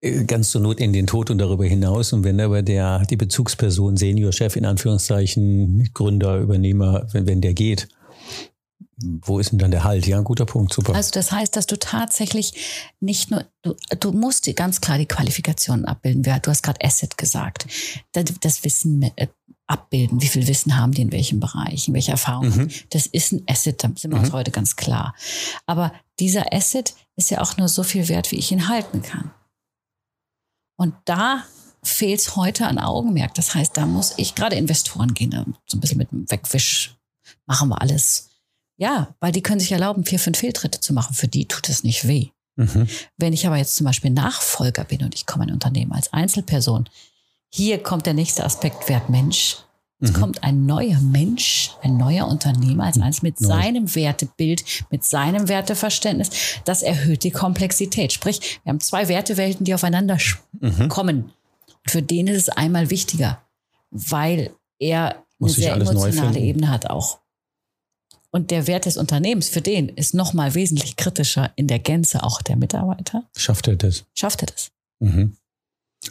äh, 0.02 0.24
ganz 0.26 0.52
zur 0.52 0.62
Not 0.62 0.80
in 0.80 0.94
den 0.94 1.08
Tod 1.08 1.30
und 1.30 1.40
darüber 1.40 1.66
hinaus. 1.66 2.14
Und 2.14 2.24
wenn 2.24 2.40
aber 2.40 2.62
der, 2.62 3.06
die 3.06 3.18
Bezugsperson, 3.18 3.98
Seniorchef 3.98 4.56
in 4.56 4.66
Anführungszeichen, 4.66 5.90
Gründer, 5.94 6.38
Übernehmer, 6.38 7.08
wenn, 7.12 7.28
wenn 7.28 7.42
der 7.42 7.54
geht, 7.54 7.88
wo 8.98 9.40
ist 9.40 9.52
denn 9.52 9.60
dann 9.60 9.72
der 9.72 9.84
Halt? 9.84 10.08
Ja, 10.08 10.18
ein 10.18 10.24
guter 10.24 10.46
Punkt, 10.46 10.74
super. 10.74 10.96
Also 10.96 11.12
das 11.12 11.32
heißt, 11.32 11.56
dass 11.56 11.68
du 11.68 11.78
tatsächlich 11.78 12.54
nicht 13.02 13.30
nur, 13.30 13.46
du, 13.62 13.76
du 14.00 14.12
musst 14.14 14.54
ganz 14.56 14.80
klar 14.80 14.98
die 14.98 15.06
Qualifikationen 15.06 15.86
abbilden. 15.86 16.24
Du 16.24 16.50
hast 16.50 16.64
gerade 16.64 16.84
Asset 16.84 17.18
gesagt. 17.18 17.68
Das 18.14 18.64
Wissen 18.64 19.12
äh, 19.18 19.28
abbilden. 19.68 20.22
Wie 20.22 20.28
viel 20.28 20.48
Wissen 20.48 20.78
haben 20.78 20.92
die 20.92 21.02
in 21.02 21.12
welchem 21.12 21.40
Bereich, 21.40 21.88
in 21.88 21.94
welcher 21.94 22.14
Erfahrung? 22.14 22.50
Mhm. 22.50 22.70
Das 22.90 23.06
ist 23.08 23.32
ein 23.32 23.44
Asset, 23.48 23.84
da 23.84 23.90
sind 23.96 24.12
wir 24.12 24.20
uns 24.20 24.30
mhm. 24.30 24.34
heute 24.34 24.52
ganz 24.52 24.76
klar. 24.76 25.16
Aber 25.66 25.94
dieser 26.20 26.54
Asset 26.54 26.94
ist 27.16 27.32
ja 27.32 27.42
auch 27.42 27.58
nur 27.58 27.68
so 27.68 27.84
viel 27.84 28.08
wert, 28.08 28.32
wie 28.32 28.38
ich 28.38 28.52
ihn 28.52 28.68
halten 28.68 29.02
kann. 29.02 29.32
Und 30.78 30.94
da 31.06 31.44
fehlt 31.84 32.20
es 32.20 32.36
heute 32.36 32.68
an 32.68 32.78
Augenmerk. 32.78 33.34
Das 33.36 33.56
heißt, 33.56 33.78
da 33.78 33.86
muss 33.86 34.14
ich 34.18 34.36
gerade 34.36 34.56
Investoren 34.56 35.14
gehen, 35.14 35.56
so 35.66 35.78
ein 35.78 35.82
bisschen 35.82 35.98
mit 35.98 36.12
einem 36.12 36.30
Wegwisch 36.30 36.96
machen 37.46 37.70
wir 37.70 37.82
alles. 37.82 38.30
Ja, 38.78 39.16
weil 39.20 39.32
die 39.32 39.42
können 39.42 39.60
sich 39.60 39.72
erlauben, 39.72 40.06
vier, 40.06 40.20
fünf 40.20 40.38
Fehltritte 40.38 40.82
zu 40.82 40.94
machen. 40.94 41.14
Für 41.14 41.28
die 41.28 41.48
tut 41.48 41.70
es 41.70 41.84
nicht 41.84 42.08
weh. 42.08 42.30
Mhm. 42.58 42.88
Wenn 43.18 43.34
ich 43.34 43.48
aber 43.48 43.58
jetzt 43.58 43.76
zum 43.76 43.86
Beispiel 43.86 44.12
Nachfolger 44.12 44.84
bin 44.84 45.04
und 45.04 45.16
ich 45.16 45.26
komme 45.26 45.46
in 45.46 45.52
ein 45.52 45.54
Unternehmen 45.54 45.94
als 45.94 46.12
Einzelperson, 46.12 46.90
hier 47.52 47.82
kommt 47.82 48.06
der 48.06 48.14
nächste 48.14 48.44
Aspekt, 48.44 48.90
Wert 48.90 49.10
Mensch. 49.10 49.58
Es 50.02 50.12
mhm. 50.12 50.16
kommt 50.16 50.44
ein 50.44 50.66
neuer 50.66 51.00
Mensch, 51.00 51.72
ein 51.82 51.98
neuer 51.98 52.28
Unternehmer 52.28 52.86
als 52.86 53.00
eins 53.00 53.22
mit 53.22 53.40
Neu. 53.40 53.48
seinem 53.48 53.96
Wertebild, 53.96 54.64
mit 54.92 55.06
seinem 55.06 55.48
Werteverständnis. 55.48 56.30
Das 56.66 56.84
erhöht 56.84 57.24
die 57.24 57.32
Komplexität. 57.32 58.12
Sprich, 58.12 58.60
wir 58.64 58.72
haben 58.72 58.82
zwei 58.82 59.08
Wertewelten, 59.08 59.64
die 59.64 59.74
aufeinander 59.74 60.18
mhm. 60.60 60.90
kommen. 60.90 61.32
Für 61.88 62.02
den 62.02 62.28
ist 62.28 62.38
es 62.38 62.50
einmal 62.50 62.90
wichtiger, 62.90 63.42
weil 63.90 64.52
er 64.80 65.24
Muss 65.40 65.56
eine 65.56 65.64
sehr 65.64 65.76
emotionale 65.76 66.40
Ebene 66.40 66.70
hat 66.70 66.90
auch. 66.90 67.20
Und 68.32 68.52
der 68.52 68.68
Wert 68.68 68.86
des 68.86 68.98
Unternehmens 68.98 69.48
für 69.48 69.62
den 69.62 69.88
ist 69.88 70.14
nochmal 70.14 70.56
wesentlich 70.56 70.98
kritischer 70.98 71.54
in 71.56 71.68
der 71.68 71.80
Gänze 71.80 72.22
auch 72.22 72.42
der 72.42 72.58
Mitarbeiter. 72.58 73.24
Schafft 73.38 73.70
er 73.70 73.78
das? 73.78 74.04
Schafft 74.14 74.42
er 74.42 74.48
das. 74.48 74.72
Mhm. 75.00 75.38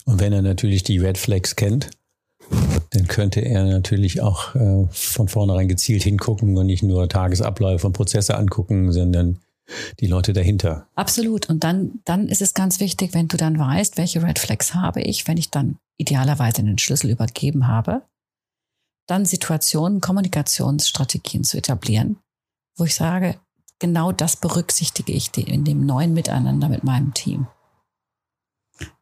Und 0.05 0.21
wenn 0.21 0.33
er 0.33 0.43
natürlich 0.43 0.83
die 0.83 0.99
Red 0.99 1.19
Flags 1.19 1.57
kennt, 1.57 1.91
dann 2.91 3.09
könnte 3.09 3.41
er 3.41 3.65
natürlich 3.65 4.21
auch 4.21 4.55
äh, 4.55 4.87
von 4.91 5.29
vornherein 5.29 5.69
gezielt 5.69 6.03
hingucken 6.03 6.57
und 6.57 6.67
nicht 6.67 6.83
nur 6.83 7.09
Tagesabläufe 7.09 7.87
und 7.87 7.95
Prozesse 7.95 8.37
angucken, 8.37 8.93
sondern 8.93 9.41
die 10.01 10.07
Leute 10.07 10.33
dahinter. 10.33 10.89
Absolut. 10.95 11.49
Und 11.49 11.65
dann, 11.65 12.01
dann 12.05 12.29
ist 12.29 12.43
es 12.43 12.55
ganz 12.55 12.81
wichtig, 12.81 13.15
wenn 13.15 13.29
du 13.29 13.37
dann 13.37 13.59
weißt, 13.59 13.97
welche 13.97 14.23
Red 14.23 14.39
Flags 14.39 14.75
habe 14.75 15.01
ich, 15.01 15.27
wenn 15.27 15.39
ich 15.39 15.51
dann 15.51 15.79
idealerweise 15.97 16.63
den 16.63 16.79
Schlüssel 16.79 17.11
übergeben 17.11 17.67
habe, 17.67 18.03
dann 19.07 19.25
Situationen, 19.25 20.01
Kommunikationsstrategien 20.01 21.45
zu 21.45 21.59
etablieren, 21.59 22.19
wo 22.77 22.85
ich 22.85 22.95
sage, 22.95 23.37
genau 23.79 24.13
das 24.13 24.37
berücksichtige 24.37 25.13
ich 25.13 25.37
in 25.37 25.65
dem 25.65 25.85
neuen 25.85 26.15
Miteinander 26.15 26.69
mit 26.69 26.85
meinem 26.85 27.13
Team. 27.15 27.47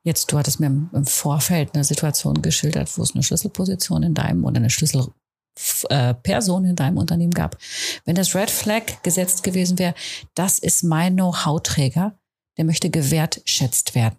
Jetzt, 0.02 0.30
du 0.30 0.38
hattest 0.38 0.60
mir 0.60 0.66
im 0.66 1.06
Vorfeld 1.06 1.74
eine 1.74 1.84
Situation 1.84 2.42
geschildert, 2.42 2.96
wo 2.98 3.02
es 3.02 3.14
eine 3.14 3.22
Schlüsselposition 3.22 4.02
in 4.02 4.14
deinem 4.14 4.44
oder 4.44 4.56
eine 4.56 4.70
Schlüsselperson 4.70 6.64
in 6.64 6.76
deinem 6.76 6.98
Unternehmen 6.98 7.32
gab. 7.32 7.56
Wenn 8.04 8.16
das 8.16 8.34
Red 8.34 8.50
Flag 8.50 9.02
gesetzt 9.02 9.42
gewesen 9.42 9.78
wäre, 9.78 9.94
das 10.34 10.58
ist 10.58 10.82
mein 10.82 11.14
Know-how-Träger, 11.14 12.18
der 12.58 12.64
möchte 12.64 12.90
gewertschätzt 12.90 13.94
werden. 13.94 14.16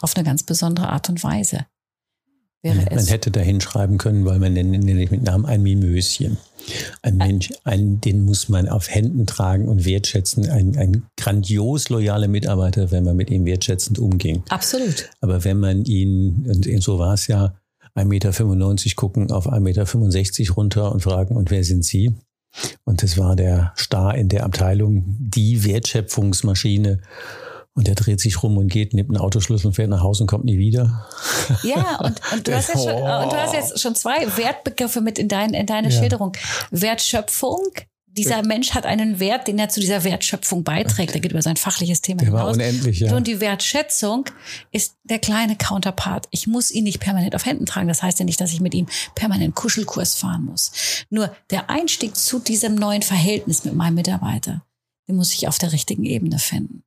Auf 0.00 0.16
eine 0.16 0.24
ganz 0.24 0.42
besondere 0.42 0.88
Art 0.88 1.08
und 1.08 1.22
Weise 1.22 1.66
wäre 2.62 2.76
man, 2.76 2.86
es. 2.88 3.10
Hätte 3.10 3.30
da 3.30 3.40
hinschreiben 3.40 3.98
können, 3.98 4.24
weil 4.24 4.38
man 4.38 4.52
nennt 4.52 4.70
nicht 4.70 5.10
mit 5.10 5.22
Namen 5.22 5.46
ein 5.46 5.62
Mimöschen. 5.62 6.38
Ein 7.02 7.16
Mensch, 7.16 7.50
ein, 7.64 8.00
den 8.00 8.22
muss 8.22 8.48
man 8.48 8.68
auf 8.68 8.90
Händen 8.90 9.26
tragen 9.26 9.68
und 9.68 9.84
wertschätzen. 9.84 10.48
Ein, 10.50 10.76
ein 10.76 11.06
grandios 11.16 11.88
loyaler 11.88 12.28
Mitarbeiter, 12.28 12.90
wenn 12.90 13.04
man 13.04 13.16
mit 13.16 13.30
ihm 13.30 13.46
wertschätzend 13.46 13.98
umging. 13.98 14.42
Absolut. 14.48 15.08
Aber 15.20 15.44
wenn 15.44 15.58
man 15.58 15.84
ihn, 15.84 16.44
und 16.46 16.82
so 16.82 16.98
war 16.98 17.14
es 17.14 17.26
ja, 17.26 17.54
1,95 17.96 18.04
Meter 18.04 18.94
gucken 18.94 19.30
auf 19.32 19.48
1,65 19.50 19.60
Meter 19.60 20.54
runter 20.54 20.92
und 20.92 21.00
fragen, 21.00 21.36
und 21.36 21.50
wer 21.50 21.64
sind 21.64 21.84
Sie? 21.84 22.14
Und 22.84 23.02
das 23.02 23.18
war 23.18 23.36
der 23.36 23.72
Star 23.76 24.14
in 24.16 24.28
der 24.28 24.44
Abteilung, 24.44 25.04
die 25.18 25.64
Wertschöpfungsmaschine. 25.64 27.00
Und 27.74 27.86
der 27.86 27.94
dreht 27.94 28.20
sich 28.20 28.42
rum 28.42 28.56
und 28.58 28.68
geht, 28.68 28.94
nimmt 28.94 29.10
einen 29.10 29.18
Autoschlüssel 29.18 29.68
und 29.68 29.74
fährt 29.74 29.90
nach 29.90 30.02
Hause 30.02 30.24
und 30.24 30.26
kommt 30.26 30.44
nie 30.44 30.58
wieder. 30.58 31.06
Ja, 31.62 31.98
und, 32.00 32.20
und, 32.32 32.48
du, 32.48 32.54
hast 32.56 32.68
jetzt 32.68 32.82
schon, 32.82 32.94
und 32.94 33.32
du 33.32 33.36
hast 33.36 33.54
jetzt 33.54 33.80
schon 33.80 33.94
zwei 33.94 34.26
Wertbegriffe 34.36 35.00
mit 35.00 35.18
in, 35.18 35.28
dein, 35.28 35.54
in 35.54 35.66
deine 35.66 35.90
ja. 35.90 35.98
Schilderung. 35.98 36.32
Wertschöpfung. 36.70 37.68
Dieser 38.12 38.42
Mensch 38.42 38.72
hat 38.72 38.86
einen 38.86 39.20
Wert, 39.20 39.46
den 39.46 39.56
er 39.60 39.68
zu 39.68 39.78
dieser 39.78 40.02
Wertschöpfung 40.02 40.64
beiträgt. 40.64 41.14
Er 41.14 41.20
geht 41.20 41.30
über 41.30 41.42
sein 41.42 41.56
fachliches 41.56 42.02
Thema 42.02 42.18
der 42.18 42.26
hinaus. 42.26 42.42
War 42.42 42.52
unendlich, 42.54 42.98
ja. 42.98 43.14
Und 43.14 43.28
die 43.28 43.40
Wertschätzung 43.40 44.24
ist 44.72 44.96
der 45.04 45.20
kleine 45.20 45.54
Counterpart. 45.54 46.26
Ich 46.32 46.48
muss 46.48 46.72
ihn 46.72 46.82
nicht 46.84 46.98
permanent 46.98 47.36
auf 47.36 47.46
Händen 47.46 47.66
tragen. 47.66 47.86
Das 47.86 48.02
heißt 48.02 48.18
ja 48.18 48.24
nicht, 48.24 48.40
dass 48.40 48.52
ich 48.52 48.60
mit 48.60 48.74
ihm 48.74 48.88
permanent 49.14 49.54
Kuschelkurs 49.54 50.16
fahren 50.16 50.44
muss. 50.44 50.72
Nur 51.08 51.32
der 51.50 51.70
Einstieg 51.70 52.16
zu 52.16 52.40
diesem 52.40 52.74
neuen 52.74 53.02
Verhältnis 53.02 53.64
mit 53.64 53.74
meinem 53.74 53.94
Mitarbeiter, 53.94 54.64
den 55.06 55.14
muss 55.14 55.32
ich 55.32 55.46
auf 55.46 55.58
der 55.58 55.72
richtigen 55.72 56.04
Ebene 56.04 56.40
finden 56.40 56.82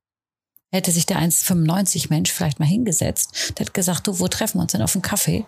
hätte 0.74 0.90
sich 0.90 1.06
der 1.06 1.18
1,95 1.18 2.06
Mensch 2.10 2.32
vielleicht 2.32 2.58
mal 2.58 2.66
hingesetzt 2.66 3.50
und 3.50 3.60
hätte 3.60 3.72
gesagt, 3.72 4.06
du, 4.06 4.18
wo 4.18 4.28
treffen 4.28 4.58
wir 4.58 4.62
uns 4.62 4.72
denn 4.72 4.82
auf 4.82 4.92
dem 4.92 5.02
Kaffee? 5.02 5.44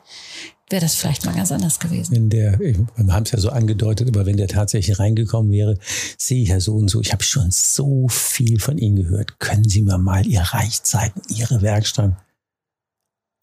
Wäre 0.71 0.83
das 0.83 0.95
vielleicht 0.95 1.25
mal 1.25 1.35
ganz 1.35 1.52
anders 1.52 1.78
gewesen. 1.78 2.14
Wenn 2.14 2.30
der, 2.30 2.59
wir 2.59 2.87
haben 2.97 3.23
es 3.23 3.30
ja 3.33 3.38
so 3.38 3.50
angedeutet, 3.50 4.09
aber 4.09 4.26
wenn 4.26 4.37
der 4.37 4.49
tatsächlich 4.49 4.99
reingekommen 4.99 5.52
wäre, 5.52 5.78
sehe 6.18 6.42
ich 6.42 6.49
ja 6.49 6.61
so 6.61 6.75
und 6.75 6.88
so, 6.88 7.00
ich 7.00 7.12
habe 7.12 7.23
schon 7.23 7.50
so 7.50 8.09
viel 8.09 8.61
von 8.61 8.78
Ihnen 8.78 8.97
gehört. 8.97 9.38
Können 9.38 9.68
Sie 9.68 9.83
mir 9.83 9.99
mal 9.99 10.26
Ihr 10.26 10.40
Reich 10.40 10.83
zeigen, 10.83 11.21
Ihre 11.28 11.62
Werkstatt? 11.62 12.16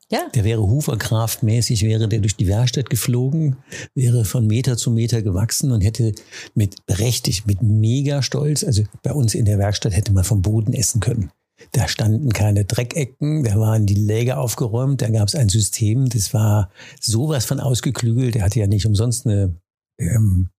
Ja. 0.09 0.27
Der 0.35 0.43
wäre 0.43 0.61
Huferkraftmäßig, 0.61 1.83
wäre 1.83 2.07
der 2.07 2.19
durch 2.19 2.35
die 2.35 2.47
Werkstatt 2.47 2.89
geflogen, 2.89 3.57
wäre 3.95 4.25
von 4.25 4.45
Meter 4.45 4.77
zu 4.77 4.91
Meter 4.91 5.21
gewachsen 5.21 5.71
und 5.71 5.81
hätte 5.81 6.13
mit 6.55 6.85
berechtigt, 6.85 7.47
mit 7.47 7.61
mega 7.61 8.21
Stolz, 8.21 8.63
also 8.63 8.83
bei 9.01 9.11
uns 9.13 9.33
in 9.33 9.45
der 9.45 9.57
Werkstatt 9.57 9.93
hätte 9.93 10.13
man 10.13 10.23
vom 10.23 10.41
Boden 10.41 10.73
essen 10.73 10.99
können. 10.99 11.31
Da 11.71 11.87
standen 11.87 12.31
keine 12.31 12.65
Dreckecken, 12.65 13.43
da 13.43 13.59
waren 13.59 13.85
die 13.85 13.95
Läger 13.95 14.39
aufgeräumt, 14.39 15.01
da 15.01 15.09
gab 15.09 15.27
es 15.27 15.35
ein 15.35 15.49
System, 15.49 16.09
das 16.09 16.33
war 16.33 16.69
sowas 16.99 17.45
von 17.45 17.59
ausgeklügelt. 17.59 18.35
Der 18.35 18.43
hatte 18.43 18.59
ja 18.59 18.67
nicht 18.67 18.85
umsonst 18.85 19.25
eine 19.25 19.55
ähm, 19.97 20.49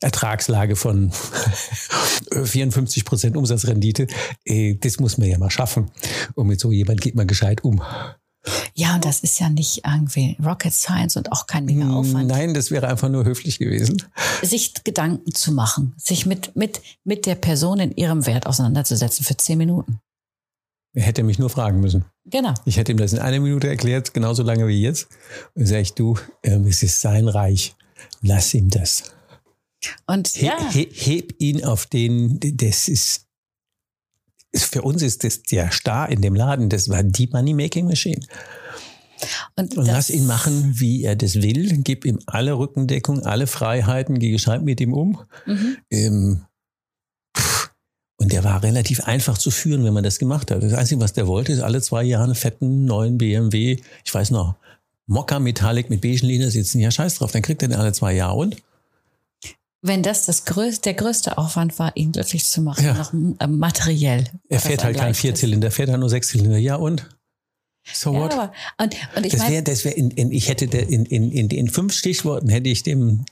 Ertragslage 0.00 0.76
von 0.76 1.10
54 2.32 3.04
Prozent 3.04 3.36
Umsatzrendite. 3.36 4.06
Äh, 4.44 4.76
das 4.76 5.00
muss 5.00 5.18
man 5.18 5.28
ja 5.28 5.38
mal 5.38 5.50
schaffen. 5.50 5.90
Und 6.34 6.46
mit 6.46 6.60
so 6.60 6.72
jemand 6.72 7.00
geht 7.00 7.14
man 7.14 7.26
gescheit 7.26 7.64
um. 7.64 7.82
Ja, 8.74 8.94
und 8.94 9.04
das 9.04 9.20
ist 9.20 9.40
ja 9.40 9.48
nicht 9.48 9.82
irgendwie 9.84 10.36
Rocket 10.44 10.72
Science 10.72 11.16
und 11.16 11.32
auch 11.32 11.46
kein 11.46 11.64
mega 11.64 11.90
Aufwand. 11.90 12.28
Nein, 12.28 12.54
das 12.54 12.70
wäre 12.70 12.88
einfach 12.88 13.08
nur 13.08 13.24
höflich 13.24 13.58
gewesen. 13.58 14.02
Sich 14.42 14.72
Gedanken 14.84 15.34
zu 15.34 15.52
machen, 15.52 15.94
sich 15.96 16.24
mit, 16.24 16.54
mit, 16.56 16.80
mit 17.04 17.26
der 17.26 17.34
Person 17.34 17.80
in 17.80 17.92
ihrem 17.92 18.26
Wert 18.26 18.46
auseinanderzusetzen 18.46 19.24
für 19.24 19.36
zehn 19.36 19.58
Minuten. 19.58 20.00
Er 20.94 21.02
hätte 21.02 21.22
mich 21.22 21.38
nur 21.38 21.50
fragen 21.50 21.80
müssen. 21.80 22.04
Genau. 22.24 22.54
Ich 22.64 22.76
hätte 22.76 22.92
ihm 22.92 22.98
das 22.98 23.12
in 23.12 23.18
einer 23.18 23.40
Minute 23.40 23.68
erklärt, 23.68 24.14
genauso 24.14 24.42
lange 24.42 24.66
wie 24.66 24.82
jetzt. 24.82 25.08
Und 25.54 25.66
sage 25.66 25.82
ich, 25.82 25.94
du, 25.94 26.16
ähm, 26.42 26.66
es 26.66 26.82
ist 26.82 27.00
sein 27.00 27.28
Reich. 27.28 27.74
Lass 28.22 28.54
ihm 28.54 28.68
das. 28.68 29.04
Und 30.06 30.28
he, 30.28 30.46
ja. 30.46 30.70
he, 30.72 30.88
heb 30.92 31.34
ihn 31.38 31.64
auf 31.64 31.86
den, 31.86 32.40
das 32.40 32.88
ist, 32.88 33.26
für 34.54 34.82
uns 34.82 35.02
ist 35.02 35.24
das 35.24 35.42
der 35.42 35.70
Star 35.70 36.08
in 36.08 36.20
dem 36.20 36.34
Laden, 36.34 36.68
das 36.68 36.88
war 36.88 37.02
die 37.02 37.28
Money-Making-Machine. 37.28 38.20
Und, 39.56 39.76
und 39.76 39.86
lass 39.86 40.10
ihn 40.10 40.26
machen, 40.26 40.80
wie 40.80 41.02
er 41.04 41.16
das 41.16 41.36
will. 41.36 41.82
Gib 41.82 42.04
ihm 42.04 42.20
alle 42.26 42.56
Rückendeckung, 42.56 43.24
alle 43.24 43.46
Freiheiten, 43.46 44.18
geh 44.18 44.30
gescheit 44.30 44.62
mit 44.62 44.80
ihm 44.80 44.92
um. 44.92 45.20
Mhm. 45.46 45.76
Ähm, 45.90 46.40
und 48.20 48.32
der 48.32 48.44
war 48.44 48.62
relativ 48.62 49.04
einfach 49.04 49.38
zu 49.38 49.50
führen, 49.50 49.84
wenn 49.84 49.94
man 49.94 50.02
das 50.02 50.18
gemacht 50.18 50.50
hat. 50.50 50.62
Das 50.62 50.74
Einzige, 50.74 51.00
was 51.00 51.12
der 51.12 51.26
wollte, 51.26 51.52
ist 51.52 51.60
alle 51.60 51.80
zwei 51.80 52.02
Jahre 52.02 52.24
einen 52.24 52.34
fetten 52.34 52.84
neuen 52.84 53.16
BMW, 53.16 53.78
ich 54.04 54.14
weiß 54.14 54.32
noch, 54.32 54.56
Mokka 55.06 55.38
Metallic 55.38 55.88
mit 55.88 56.02
beigen 56.02 56.26
Leder 56.26 56.50
sitzen. 56.50 56.80
Ja, 56.80 56.90
scheiß 56.90 57.16
drauf, 57.16 57.32
dann 57.32 57.42
kriegt 57.42 57.62
er 57.62 57.68
den 57.68 57.78
alle 57.78 57.92
zwei 57.92 58.12
Jahre 58.12 58.36
und? 58.36 58.56
Wenn 59.80 60.02
das, 60.02 60.26
das 60.26 60.44
größte, 60.44 60.82
der 60.82 60.94
größte 60.94 61.38
Aufwand 61.38 61.78
war, 61.78 61.96
ihn 61.96 62.10
glücklich 62.10 62.44
zu 62.44 62.60
machen, 62.60 62.84
ja. 62.84 62.94
noch 62.94 63.14
äh, 63.14 63.46
materiell. 63.46 64.24
Er 64.48 64.58
fährt 64.58 64.82
halt 64.82 64.96
kein 64.96 65.14
Vierzylinder, 65.14 65.70
fährt 65.70 65.88
halt 65.88 66.00
nur 66.00 66.10
Sechszylinder. 66.10 66.58
Ja, 66.58 66.74
und? 66.74 67.08
So 67.92 68.12
ja, 68.12 68.18
what? 68.18 68.32
Aber, 68.32 68.52
und, 68.82 68.96
und 69.16 69.26
ich 69.26 69.32
das 69.32 69.48
wäre, 69.48 69.62
das 69.62 69.84
wäre 69.84 69.94
in, 69.94 70.10
in, 70.10 70.32
ich 70.32 70.48
hätte 70.48 70.64
in, 70.64 71.06
in, 71.06 71.30
in, 71.30 71.48
in 71.48 71.70
fünf 71.70 71.94
Stichworten 71.94 72.48
hätte 72.48 72.68
ich 72.68 72.82
dem 72.82 73.24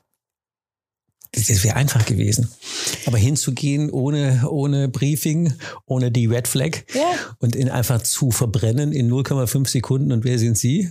das 1.33 1.65
wäre 1.65 1.77
einfach 1.77 2.07
gewesen. 2.07 2.49
Aber 3.07 3.19
hinzugehen 3.19 3.91
ohne, 3.91 4.47
ohne 4.49 4.89
Briefing, 4.89 5.53
ohne 5.87 6.11
die 6.11 6.27
Red 6.27 6.49
Flag 6.49 6.79
Ja. 6.95 7.03
und 7.39 7.55
ihn 7.57 7.69
einfach 7.69 8.03
zu 8.03 8.31
verbrennen 8.31 8.93
in 8.93 9.11
0,5 9.11 9.69
Sekunden 9.69 10.13
und 10.13 10.25
wer 10.25 10.39
sind 10.39 10.57
Sie? 10.59 10.91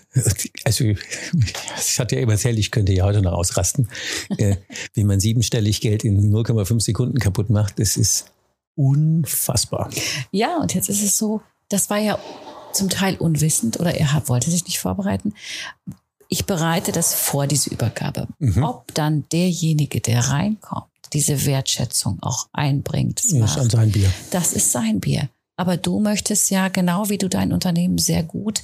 Also, 0.63 0.83
ich 0.85 1.99
hatte 1.99 2.15
ja 2.15 2.21
immer 2.21 2.33
erzählt, 2.33 2.59
ich 2.59 2.71
könnte 2.71 2.93
ja 2.93 3.05
heute 3.05 3.21
noch 3.21 3.33
ausrasten, 3.33 3.89
äh, 4.37 4.55
wie 4.93 5.03
man 5.03 5.19
siebenstellig 5.19 5.81
Geld 5.81 6.03
in 6.03 6.31
0,5 6.33 6.81
Sekunden 6.81 7.19
kaputt 7.19 7.49
macht. 7.49 7.79
Das 7.79 7.97
ist 7.97 8.25
unfassbar. 8.75 9.89
Ja, 10.31 10.57
und 10.57 10.73
jetzt 10.73 10.89
ist 10.89 11.01
es 11.03 11.17
so, 11.17 11.41
das 11.69 11.89
war 11.89 11.97
ja 11.97 12.19
zum 12.73 12.89
Teil 12.89 13.15
unwissend 13.15 13.79
oder 13.79 13.93
er 13.95 14.21
wollte 14.27 14.51
sich 14.51 14.65
nicht 14.65 14.79
vorbereiten. 14.79 15.33
Ich 16.29 16.45
bereite 16.45 16.91
das 16.91 17.13
vor, 17.13 17.47
diese 17.47 17.69
Übergabe. 17.69 18.27
Mhm. 18.39 18.63
Ob 18.63 18.93
dann 18.93 19.25
derjenige, 19.31 20.01
der 20.01 20.21
reinkommt, 20.21 20.85
diese 21.13 21.45
Wertschätzung 21.45 22.17
auch 22.21 22.47
einbringt, 22.51 23.19
das, 23.23 23.27
Das 23.31 23.33
ist 23.33 23.39
macht, 23.39 23.59
an 23.59 23.69
sein 23.69 23.91
Bier. 23.91 24.11
das 24.31 24.53
ist 24.53 24.71
sein 24.71 24.99
Bier. 24.99 25.29
Aber 25.57 25.77
du 25.77 26.01
möchtest 26.01 26.51
ja 26.51 26.67
genau 26.67 27.07
wie 27.07 27.17
du 27.17 27.29
dein 27.29 27.53
Unternehmen 27.53 27.97
sehr 27.97 28.23
gut 28.23 28.61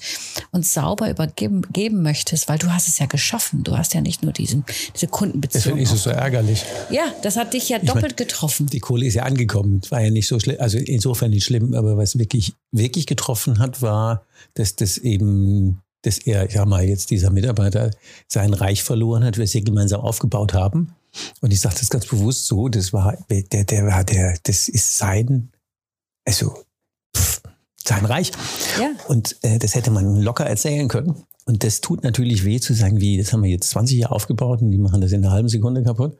und 0.51 0.65
sauber 0.65 1.09
übergeben 1.09 1.61
geben 1.71 2.01
möchtest, 2.01 2.49
weil 2.49 2.57
du 2.59 2.69
hast 2.69 2.89
es 2.89 2.99
ja 2.99 3.05
geschaffen. 3.05 3.63
Du 3.63 3.77
hast 3.77 3.93
ja 3.93 4.01
nicht 4.01 4.23
nur 4.23 4.33
diesen, 4.33 4.65
diese 4.93 5.07
Kundenbeziehung. 5.07 5.63
Deswegen 5.63 5.77
ist 5.77 5.93
es 5.93 6.03
so 6.03 6.09
ärgerlich. 6.09 6.65
ja, 6.89 7.03
das 7.21 7.37
hat 7.37 7.53
dich 7.53 7.69
ja 7.69 7.79
doppelt 7.79 8.17
getroffen. 8.17 8.67
Die 8.67 8.81
Kohle 8.81 9.05
ist 9.05 9.13
ja 9.13 9.23
angekommen. 9.23 9.79
Es 9.81 9.89
war 9.89 10.01
ja 10.01 10.09
nicht 10.09 10.27
so 10.27 10.37
schlimm, 10.37 10.57
also 10.59 10.77
insofern 10.79 11.29
nicht 11.29 11.45
schlimm, 11.45 11.73
aber 11.75 11.95
was 11.95 12.19
wirklich, 12.19 12.55
wirklich 12.73 13.07
getroffen 13.07 13.59
hat, 13.59 13.81
war, 13.81 14.25
dass 14.55 14.75
das 14.75 14.97
eben, 14.97 15.79
dass 16.03 16.17
er, 16.20 16.46
ich 16.46 16.53
sag 16.53 16.67
mal, 16.67 16.84
jetzt 16.84 17.12
dieser 17.12 17.29
Mitarbeiter 17.29 17.91
sein 18.27 18.53
Reich 18.53 18.84
verloren 18.84 19.24
hat, 19.24 19.38
was 19.38 19.53
wir 19.53 19.62
gemeinsam 19.63 20.01
aufgebaut 20.01 20.53
haben. 20.53 20.96
Und 21.41 21.51
ich 21.51 21.60
sage 21.60 21.75
das 21.79 21.89
ganz 21.89 22.05
bewusst 22.05 22.48
so, 22.48 22.70
das 22.70 22.93
war, 22.93 23.17
der, 23.29 23.63
der 23.63 23.86
war 23.86 24.03
der, 24.03 24.38
das 24.43 24.67
ist 24.67 24.98
sein, 24.98 25.51
also, 26.25 26.55
pff, 27.15 27.41
sein 27.84 28.05
Reich. 28.05 28.31
Ja. 28.79 28.91
Und 29.08 29.38
äh, 29.41 29.60
das 29.60 29.75
hätte 29.75 29.91
man 29.91 30.15
locker 30.22 30.46
erzählen 30.46 30.88
können. 30.88 31.24
Und 31.46 31.63
das 31.63 31.81
tut 31.81 32.03
natürlich 32.03 32.46
weh 32.46 32.60
zu 32.60 32.74
sagen, 32.74 33.01
wie, 33.01 33.17
das 33.17 33.34
haben 33.34 33.43
wir 33.43 33.50
jetzt 33.50 33.70
20 33.72 33.98
Jahre 33.98 34.15
aufgebaut 34.15 34.62
und 34.62 34.72
die 34.72 34.77
machen 34.77 35.01
das 35.01 35.12
in 35.12 35.24
einer 35.24 35.34
halben 35.34 35.50
Sekunde 35.50 35.84
kaputt. 35.84 36.17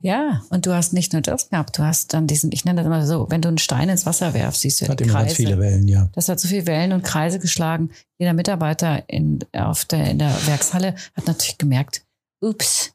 Ja, 0.00 0.42
und 0.50 0.66
du 0.66 0.74
hast 0.74 0.92
nicht 0.92 1.12
nur 1.12 1.22
das 1.22 1.48
gehabt, 1.48 1.78
du 1.78 1.82
hast 1.82 2.12
dann 2.12 2.26
diesen, 2.26 2.52
ich 2.52 2.64
nenne 2.64 2.80
das 2.80 2.86
immer 2.86 3.06
so, 3.06 3.26
wenn 3.30 3.40
du 3.40 3.48
einen 3.48 3.58
Stein 3.58 3.88
ins 3.88 4.04
Wasser 4.04 4.34
werfst, 4.34 4.60
siehst 4.60 4.80
du 4.80 4.84
ja 4.84 4.90
Hat 4.90 5.00
die 5.00 5.04
immer 5.04 5.14
Kreise. 5.14 5.26
ganz 5.26 5.36
viele 5.36 5.58
Wellen, 5.58 5.88
ja. 5.88 6.08
Das 6.12 6.28
hat 6.28 6.40
so 6.40 6.48
viele 6.48 6.66
Wellen 6.66 6.92
und 6.92 7.02
Kreise 7.02 7.38
geschlagen. 7.38 7.90
Jeder 8.18 8.34
Mitarbeiter 8.34 9.08
in, 9.08 9.38
auf 9.52 9.84
der, 9.84 10.10
in 10.10 10.18
der 10.18 10.34
Werkshalle 10.46 10.94
hat 11.14 11.26
natürlich 11.26 11.58
gemerkt, 11.58 12.04
ups, 12.40 12.92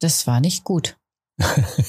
das 0.00 0.26
war 0.26 0.40
nicht 0.40 0.64
gut. 0.64 0.96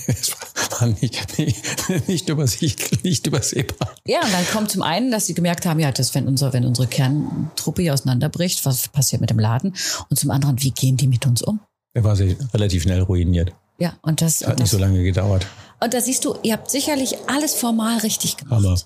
Es 0.07 0.31
war 0.79 0.87
nicht, 0.87 1.37
nicht, 1.37 2.07
nicht, 2.07 2.29
übersichtlich, 2.29 3.03
nicht 3.03 3.27
übersehbar. 3.27 3.95
Ja, 4.07 4.21
und 4.21 4.33
dann 4.33 4.45
kommt 4.51 4.71
zum 4.71 4.81
einen, 4.81 5.11
dass 5.11 5.27
sie 5.27 5.33
gemerkt 5.35 5.65
haben, 5.65 5.79
ja, 5.79 5.91
das, 5.91 6.15
wenn, 6.15 6.27
unser, 6.27 6.53
wenn 6.53 6.65
unsere 6.65 6.87
Kerntruppe 6.87 7.83
hier 7.83 7.93
auseinanderbricht, 7.93 8.65
was 8.65 8.87
passiert 8.87 9.21
mit 9.21 9.29
dem 9.29 9.37
Laden? 9.37 9.75
Und 10.09 10.17
zum 10.17 10.31
anderen, 10.31 10.61
wie 10.63 10.71
gehen 10.71 10.97
die 10.97 11.07
mit 11.07 11.27
uns 11.27 11.41
um? 11.43 11.59
Er 11.93 12.03
war 12.03 12.17
relativ 12.17 12.83
schnell 12.83 13.01
ruiniert. 13.01 13.53
Ja, 13.77 13.97
und 14.01 14.21
das, 14.21 14.41
Hat 14.41 14.49
und 14.49 14.59
nicht 14.59 14.63
das 14.63 14.71
so 14.71 14.77
lange 14.77 15.03
gedauert. 15.03 15.45
Und 15.79 15.93
da 15.93 16.01
siehst 16.01 16.23
du, 16.25 16.35
ihr 16.43 16.53
habt 16.53 16.69
sicherlich 16.71 17.15
alles 17.27 17.55
formal 17.55 17.97
richtig 17.99 18.37
gemacht. 18.37 18.63
Hammer. 18.63 18.79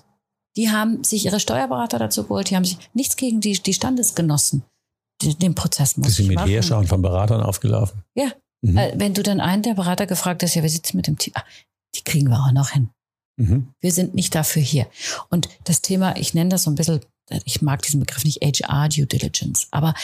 Die 0.56 0.70
haben 0.70 1.04
sich 1.04 1.24
ihre 1.26 1.38
Steuerberater 1.40 1.98
dazu 1.98 2.24
geholt, 2.24 2.50
die 2.50 2.56
haben 2.56 2.64
sich 2.64 2.78
nichts 2.94 3.16
gegen 3.16 3.40
die, 3.40 3.52
die 3.52 3.74
Standesgenossen, 3.74 4.64
die, 5.22 5.34
den 5.36 5.54
Prozess 5.54 5.96
muss 5.96 6.08
Bisschen 6.08 6.24
ich 6.24 6.28
mit 6.30 6.36
machen. 6.36 6.50
Heerschauen 6.50 6.86
von 6.86 7.02
Beratern 7.02 7.42
aufgelaufen. 7.42 8.02
Ja, 8.14 8.32
Mhm. 8.60 8.76
äh, 8.76 8.92
wenn 8.96 9.14
du 9.14 9.22
dann 9.22 9.40
einen 9.40 9.62
der 9.62 9.74
Berater 9.74 10.06
gefragt 10.06 10.42
hast, 10.42 10.56
ja, 10.56 10.64
wie 10.64 10.68
sieht's 10.68 10.92
mit 10.92 11.06
dem 11.06 11.16
Team? 11.16 11.32
Ah, 11.36 11.44
die 11.94 12.02
kriegen 12.02 12.28
wir 12.28 12.40
auch 12.40 12.50
noch 12.50 12.70
hin. 12.70 12.90
Mhm. 13.36 13.68
Wir 13.78 13.92
sind 13.92 14.16
nicht 14.16 14.34
dafür 14.34 14.62
hier. 14.62 14.88
Und 15.30 15.48
das 15.62 15.80
Thema, 15.80 16.16
ich 16.16 16.34
nenne 16.34 16.50
das 16.50 16.64
so 16.64 16.70
ein 16.72 16.74
bisschen, 16.74 17.00
ich 17.44 17.62
mag 17.62 17.82
diesen 17.82 18.00
Begriff 18.00 18.24
nicht 18.24 18.40
HR 18.42 18.88
Due 18.88 19.06
Diligence, 19.06 19.68
aber 19.70 19.94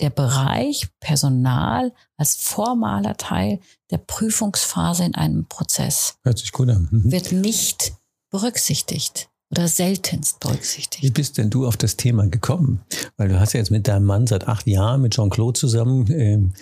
der 0.00 0.10
Bereich 0.10 0.88
Personal 1.00 1.92
als 2.16 2.36
formaler 2.36 3.16
Teil 3.16 3.60
der 3.90 3.98
Prüfungsphase 3.98 5.04
in 5.04 5.14
einem 5.14 5.46
Prozess 5.46 6.18
Hört 6.22 6.38
sich 6.38 6.52
gut 6.52 6.68
an. 6.68 6.88
Mhm. 6.90 7.10
wird 7.12 7.32
nicht 7.32 7.94
berücksichtigt 8.30 9.28
oder 9.50 9.68
seltenst 9.68 10.36
Wie 10.42 10.48
berücksichtigt. 10.48 11.14
bist 11.14 11.38
denn 11.38 11.50
du 11.50 11.66
auf 11.66 11.76
das 11.76 11.96
Thema 11.96 12.26
gekommen? 12.26 12.80
Weil 13.16 13.28
du 13.28 13.38
hast 13.38 13.52
ja 13.52 13.60
jetzt 13.60 13.70
mit 13.70 13.86
deinem 13.88 14.04
Mann 14.04 14.26
seit 14.26 14.48
acht 14.48 14.66
Jahren, 14.66 15.02
mit 15.02 15.14
Jean-Claude 15.14 15.58
zusammen, 15.58 16.10
ähm, 16.10 16.52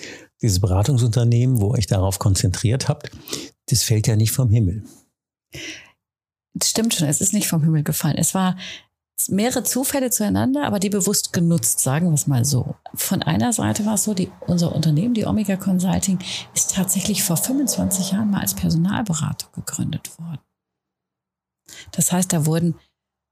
dieses 0.43 0.61
Beratungsunternehmen, 0.61 1.61
wo 1.61 1.73
euch 1.73 1.87
darauf 1.87 2.19
konzentriert 2.19 2.89
habt. 2.89 3.11
Das 3.69 3.83
fällt 3.83 4.07
ja 4.07 4.17
nicht 4.17 4.33
vom 4.33 4.51
Himmel. 4.51 4.85
Das 6.53 6.71
stimmt 6.71 6.95
schon, 6.95 7.09
es 7.09 7.21
ist 7.21 7.33
nicht 7.33 7.49
vom 7.49 7.63
Himmel 7.65 7.83
gefallen. 7.83 8.19
Es 8.19 8.35
war 8.35 8.57
mehrere 9.29 9.63
Zufälle 9.63 10.11
zueinander, 10.11 10.65
aber 10.65 10.81
die 10.81 10.91
bewusst 10.91 11.33
genutzt, 11.33 11.81
sagen 11.81 12.09
wir 12.09 12.15
es 12.15 12.27
mal 12.27 12.45
so. 12.45 12.75
Von 12.95 13.23
einer 13.23 13.53
Seite 13.53 13.87
war 13.87 13.95
es 13.95 14.05
so, 14.05 14.15
die, 14.15 14.31
unser 14.47 14.75
Unternehmen, 14.75 15.15
die 15.15 15.27
Omega 15.27 15.57
Consulting, 15.57 16.19
ist 16.55 16.75
tatsächlich 16.75 17.23
vor 17.23 17.37
25 17.37 18.13
Jahren 18.13 18.31
mal 18.31 18.41
als 18.41 18.55
Personalberatung 18.55 19.51
gegründet 19.53 20.19
worden. 20.19 20.41
Das 21.93 22.13
heißt, 22.13 22.33
da 22.33 22.47
wurden 22.47 22.75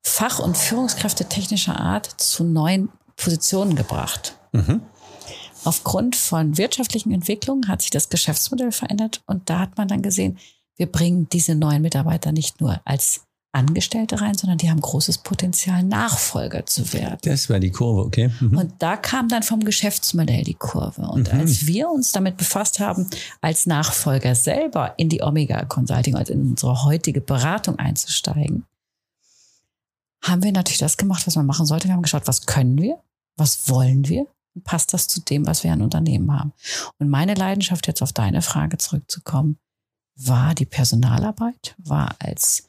Fach- 0.04 0.38
und 0.40 0.56
Führungskräfte 0.56 1.28
technischer 1.28 1.78
Art 1.78 2.06
zu 2.06 2.44
neuen 2.44 2.88
Positionen 3.16 3.76
gebracht. 3.76 4.38
Mhm. 4.52 4.82
Aufgrund 5.64 6.16
von 6.16 6.58
wirtschaftlichen 6.58 7.12
Entwicklungen 7.12 7.68
hat 7.68 7.82
sich 7.82 7.90
das 7.90 8.08
Geschäftsmodell 8.08 8.72
verändert 8.72 9.22
und 9.26 9.48
da 9.48 9.60
hat 9.60 9.76
man 9.76 9.86
dann 9.86 10.02
gesehen, 10.02 10.38
wir 10.76 10.90
bringen 10.90 11.28
diese 11.28 11.54
neuen 11.54 11.82
Mitarbeiter 11.82 12.32
nicht 12.32 12.60
nur 12.60 12.80
als 12.84 13.26
Angestellte 13.52 14.20
rein, 14.20 14.34
sondern 14.34 14.56
die 14.56 14.70
haben 14.70 14.80
großes 14.80 15.18
Potenzial, 15.18 15.82
Nachfolger 15.82 16.64
zu 16.64 16.92
werden. 16.94 17.18
Das 17.22 17.50
war 17.50 17.60
die 17.60 17.70
Kurve, 17.70 18.00
okay. 18.00 18.30
Mhm. 18.40 18.56
Und 18.56 18.72
da 18.78 18.96
kam 18.96 19.28
dann 19.28 19.42
vom 19.42 19.60
Geschäftsmodell 19.62 20.42
die 20.42 20.54
Kurve. 20.54 21.02
Und 21.02 21.32
Mhm. 21.32 21.40
als 21.40 21.66
wir 21.66 21.90
uns 21.90 22.12
damit 22.12 22.38
befasst 22.38 22.80
haben, 22.80 23.08
als 23.42 23.66
Nachfolger 23.66 24.34
selber 24.34 24.94
in 24.96 25.10
die 25.10 25.22
Omega 25.22 25.64
Consulting, 25.66 26.16
also 26.16 26.32
in 26.32 26.50
unsere 26.50 26.84
heutige 26.84 27.20
Beratung 27.20 27.78
einzusteigen, 27.78 28.64
haben 30.22 30.42
wir 30.42 30.52
natürlich 30.52 30.78
das 30.78 30.96
gemacht, 30.96 31.26
was 31.26 31.36
man 31.36 31.46
machen 31.46 31.66
sollte. 31.66 31.88
Wir 31.88 31.94
haben 31.94 32.02
geschaut, 32.02 32.26
was 32.26 32.46
können 32.46 32.78
wir, 32.78 32.98
was 33.36 33.68
wollen 33.68 34.08
wir 34.08 34.26
und 34.54 34.64
passt 34.64 34.94
das 34.94 35.08
zu 35.08 35.20
dem, 35.20 35.46
was 35.46 35.64
wir 35.64 35.72
an 35.72 35.82
Unternehmen 35.82 36.32
haben. 36.32 36.52
Und 36.98 37.08
meine 37.08 37.34
Leidenschaft, 37.34 37.86
jetzt 37.86 38.02
auf 38.02 38.12
deine 38.12 38.40
Frage 38.40 38.78
zurückzukommen, 38.78 39.58
war 40.16 40.54
die 40.54 40.66
Personalarbeit, 40.66 41.74
war 41.78 42.14
als 42.18 42.68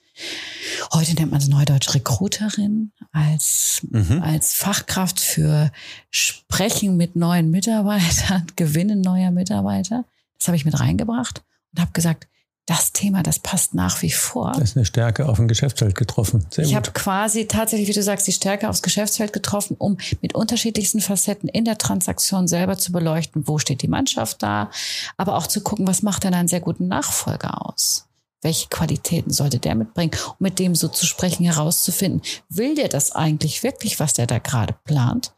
Heute 0.93 1.13
nennt 1.15 1.31
man 1.31 1.41
es 1.41 1.47
Neudeutsch 1.47 1.93
Recruiterin, 1.93 2.91
als, 3.11 3.81
Mhm. 3.89 4.21
als 4.21 4.53
Fachkraft 4.53 5.19
für 5.19 5.71
Sprechen 6.11 6.97
mit 6.97 7.15
neuen 7.15 7.49
Mitarbeitern, 7.51 8.47
Gewinnen 8.55 9.01
neuer 9.01 9.31
Mitarbeiter. 9.31 10.05
Das 10.37 10.47
habe 10.47 10.55
ich 10.55 10.65
mit 10.65 10.79
reingebracht 10.79 11.43
und 11.73 11.81
habe 11.81 11.91
gesagt, 11.93 12.27
das 12.65 12.93
Thema, 12.93 13.23
das 13.23 13.39
passt 13.39 13.73
nach 13.73 14.01
wie 14.03 14.11
vor. 14.11 14.53
Das 14.53 14.69
ist 14.69 14.77
eine 14.77 14.85
Stärke 14.85 15.27
auf 15.27 15.35
dem 15.35 15.49
Geschäftsfeld 15.49 15.95
getroffen. 15.95 16.45
Sehr 16.49 16.63
Ich 16.63 16.75
habe 16.75 16.91
quasi 16.91 17.45
tatsächlich, 17.45 17.89
wie 17.89 17.93
du 17.93 18.01
sagst, 18.03 18.25
die 18.25 18.31
Stärke 18.31 18.69
aufs 18.69 18.81
Geschäftsfeld 18.81 19.33
getroffen, 19.33 19.75
um 19.77 19.97
mit 20.21 20.33
unterschiedlichsten 20.33 21.01
Facetten 21.01 21.49
in 21.49 21.65
der 21.65 21.77
Transaktion 21.77 22.47
selber 22.47 22.77
zu 22.77 22.93
beleuchten, 22.93 23.47
wo 23.47 23.57
steht 23.57 23.81
die 23.81 23.89
Mannschaft 23.89 24.41
da, 24.43 24.69
aber 25.17 25.35
auch 25.35 25.47
zu 25.47 25.59
gucken, 25.59 25.87
was 25.87 26.03
macht 26.03 26.23
denn 26.23 26.33
einen 26.33 26.47
sehr 26.47 26.61
guten 26.61 26.87
Nachfolger 26.87 27.67
aus? 27.67 28.05
Welche 28.43 28.67
Qualitäten 28.67 29.31
sollte 29.31 29.59
der 29.59 29.75
mitbringen? 29.75 30.11
Um 30.27 30.35
mit 30.39 30.59
dem 30.59 30.75
so 30.75 30.87
zu 30.87 31.05
sprechen, 31.05 31.45
herauszufinden, 31.45 32.21
will 32.49 32.75
der 32.75 32.89
das 32.89 33.13
eigentlich 33.13 33.63
wirklich, 33.63 33.99
was 33.99 34.13
der 34.13 34.27
da 34.27 34.39
gerade 34.39 34.75
plant? 34.83 35.33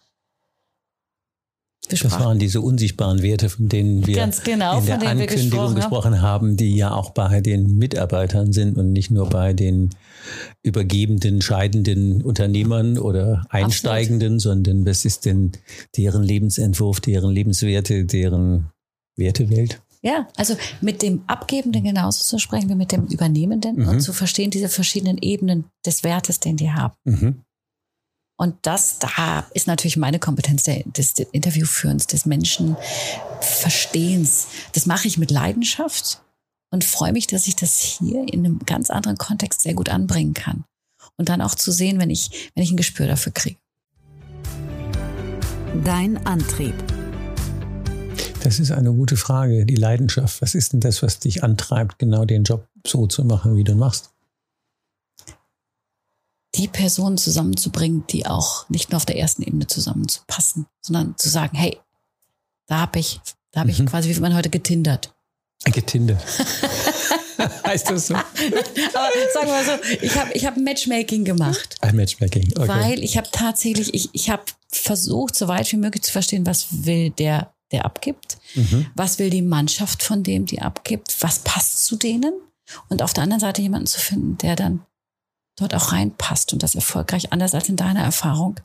Wir 1.87 1.99
Das 1.99 2.19
waren 2.19 2.39
diese 2.39 2.61
unsichtbaren 2.61 3.21
Werte, 3.21 3.49
von 3.49 3.69
denen 3.69 4.07
wir 4.07 4.15
Ganz 4.15 4.43
genau, 4.43 4.79
in 4.79 4.85
der 4.85 4.97
denen 4.97 5.19
wir 5.19 5.23
Ankündigung 5.29 5.75
gesprochen 5.75 5.75
haben. 5.75 5.75
gesprochen 5.75 6.21
haben, 6.21 6.57
die 6.57 6.75
ja 6.75 6.91
auch 6.91 7.11
bei 7.11 7.41
den 7.41 7.77
Mitarbeitern 7.77 8.53
sind 8.53 8.77
und 8.77 8.91
nicht 8.91 9.11
nur 9.11 9.29
bei 9.29 9.53
den 9.53 9.91
übergebenden, 10.63 11.41
scheidenden 11.41 12.23
Unternehmern 12.23 12.97
oder 12.97 13.45
Einsteigenden, 13.49 14.39
sondern 14.39 14.85
was 14.85 15.05
ist 15.05 15.25
denn 15.25 15.51
deren 15.95 16.23
Lebensentwurf, 16.23 16.99
deren 17.01 17.31
Lebenswerte, 17.31 18.05
deren 18.05 18.71
Wertewelt? 19.15 19.81
Ja, 20.05 20.27
also 20.35 20.55
mit 20.81 21.01
dem 21.01 21.23
Abgebenden 21.25 21.83
genauso 21.83 22.23
zu 22.23 22.37
sprechen 22.37 22.69
wie 22.69 22.75
mit 22.75 22.91
dem 22.91 23.07
Übernehmenden 23.07 23.77
Mhm. 23.77 23.87
und 23.87 24.01
zu 24.01 24.13
verstehen 24.13 24.51
diese 24.51 24.69
verschiedenen 24.69 25.17
Ebenen 25.17 25.65
des 25.83 26.03
Wertes, 26.03 26.39
den 26.39 26.57
die 26.57 26.71
haben. 26.71 26.93
Mhm. 27.05 27.41
Und 28.37 28.55
das, 28.61 28.99
da 28.99 29.47
ist 29.53 29.65
natürlich 29.65 29.97
meine 29.97 30.19
Kompetenz 30.19 30.61
der, 30.63 30.83
des 30.83 31.13
Interviewführens, 31.31 32.05
des 32.05 32.27
Menschenverstehens. 32.27 34.45
Das 34.73 34.85
mache 34.85 35.07
ich 35.07 35.17
mit 35.17 35.31
Leidenschaft 35.31 36.21
und 36.69 36.83
freue 36.83 37.13
mich, 37.13 37.25
dass 37.25 37.47
ich 37.47 37.55
das 37.55 37.79
hier 37.79 38.31
in 38.31 38.45
einem 38.45 38.59
ganz 38.59 38.91
anderen 38.91 39.17
Kontext 39.17 39.61
sehr 39.61 39.73
gut 39.73 39.89
anbringen 39.89 40.35
kann. 40.35 40.65
Und 41.17 41.29
dann 41.29 41.41
auch 41.41 41.55
zu 41.55 41.71
sehen, 41.71 41.97
wenn 41.97 42.11
ich, 42.11 42.51
wenn 42.53 42.63
ich 42.63 42.69
ein 42.71 42.77
Gespür 42.77 43.07
dafür 43.07 43.31
kriege. 43.31 43.57
Dein 45.83 46.23
Antrieb. 46.27 46.75
Das 48.45 48.60
ist 48.60 48.71
eine 48.71 48.93
gute 48.93 49.17
Frage. 49.17 49.65
Die 49.65 49.75
Leidenschaft. 49.75 50.39
Was 50.39 50.53
ist 50.53 50.71
denn 50.71 50.79
das, 50.79 51.01
was 51.01 51.17
dich 51.17 51.43
antreibt, 51.43 51.97
genau 51.97 52.25
den 52.25 52.43
Job 52.43 52.67
so 52.86 53.08
zu 53.08 53.25
machen, 53.25 53.58
wie 53.58 53.63
du 53.63 53.71
ihn 53.71 53.79
machst? 53.79 54.12
Die 56.53 56.67
Personen 56.67 57.17
zusammenzubringen, 57.17 58.05
die 58.08 58.27
auch 58.27 58.69
nicht 58.69 58.91
nur 58.91 58.97
auf 58.97 59.05
der 59.08 59.17
ersten 59.17 59.41
Ebene 59.41 59.65
zusammenzupassen, 59.65 60.67
sondern 60.79 61.17
zu 61.17 61.27
sagen, 61.27 61.58
hey, 61.58 61.79
da 62.67 62.81
habe 62.81 62.99
ich, 62.99 63.19
da 63.51 63.62
habe 63.62 63.71
mhm. 63.71 63.79
ich 63.79 63.86
quasi, 63.88 64.15
wie 64.15 64.19
man 64.19 64.36
heute 64.36 64.51
getindert. 64.51 65.15
Getindert. 65.63 66.21
heißt 67.65 67.89
das 67.89 68.08
so? 68.08 68.13
Aber 68.13 68.25
sagen 69.34 69.47
wir 69.47 69.53
mal 69.53 69.65
so, 69.65 69.71
ich 70.01 70.15
habe 70.15 70.31
ich 70.34 70.45
hab 70.45 70.55
Matchmaking 70.55 71.25
gemacht. 71.25 71.77
Ein 71.81 71.95
Matchmaking, 71.95 72.53
okay. 72.55 72.67
Weil 72.67 73.03
ich 73.03 73.17
habe 73.17 73.27
tatsächlich, 73.31 73.91
ich, 73.95 74.10
ich 74.13 74.29
habe 74.29 74.43
versucht, 74.71 75.36
so 75.36 75.47
weit 75.47 75.71
wie 75.71 75.77
möglich 75.77 76.03
zu 76.03 76.12
verstehen, 76.12 76.45
was 76.45 76.86
will 76.86 77.10
der, 77.10 77.54
der 77.71 77.86
abgibt, 77.86 78.38
mhm. 78.56 78.88
was 78.95 79.19
will 79.19 79.30
die 79.30 79.41
Mannschaft 79.41 80.04
von 80.04 80.23
dem, 80.23 80.45
die 80.45 80.62
abgibt, 80.62 81.15
was 81.21 81.39
passt 81.39 81.86
zu 81.86 81.95
denen 81.95 82.34
und 82.89 83.01
auf 83.01 83.13
der 83.13 83.23
anderen 83.23 83.41
Seite 83.41 83.62
jemanden 83.62 83.88
zu 83.88 83.99
finden, 83.99 84.38
der 84.38 84.56
dann 84.56 84.82
dort 85.58 85.73
auch 85.73 85.91
reinpasst 85.91 86.54
und 86.54 86.63
das 86.63 86.75
erfolgreich, 86.75 87.32
anders 87.32 87.54
als 87.54 87.69
in 87.69 87.75
deiner 87.75 88.01
Erfahrung, 88.01 88.60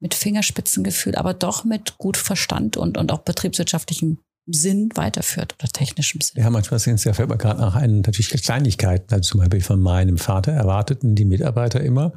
mit 0.00 0.14
Fingerspitzengefühl, 0.14 1.14
aber 1.14 1.32
doch 1.32 1.64
mit 1.64 1.96
gut 1.96 2.16
Verstand 2.16 2.76
und, 2.76 2.98
und 2.98 3.12
auch 3.12 3.20
betriebswirtschaftlichem 3.20 4.18
Sinn 4.46 4.90
weiterführt 4.94 5.54
oder 5.58 5.68
technischem 5.68 6.20
Sinn. 6.20 6.42
Ja, 6.42 6.50
manchmal 6.50 6.80
sind 6.80 6.94
es 6.94 7.04
ja, 7.04 7.12
fällt 7.12 7.28
mir 7.28 7.36
gerade 7.36 7.60
nach 7.60 7.76
ein, 7.76 8.00
natürlich 8.00 8.30
Kleinigkeiten. 8.30 9.14
Also 9.14 9.30
zum 9.30 9.40
Beispiel 9.40 9.60
von 9.60 9.80
meinem 9.80 10.18
Vater 10.18 10.50
erwarteten 10.50 11.14
die 11.14 11.24
Mitarbeiter 11.24 11.80
immer, 11.80 12.12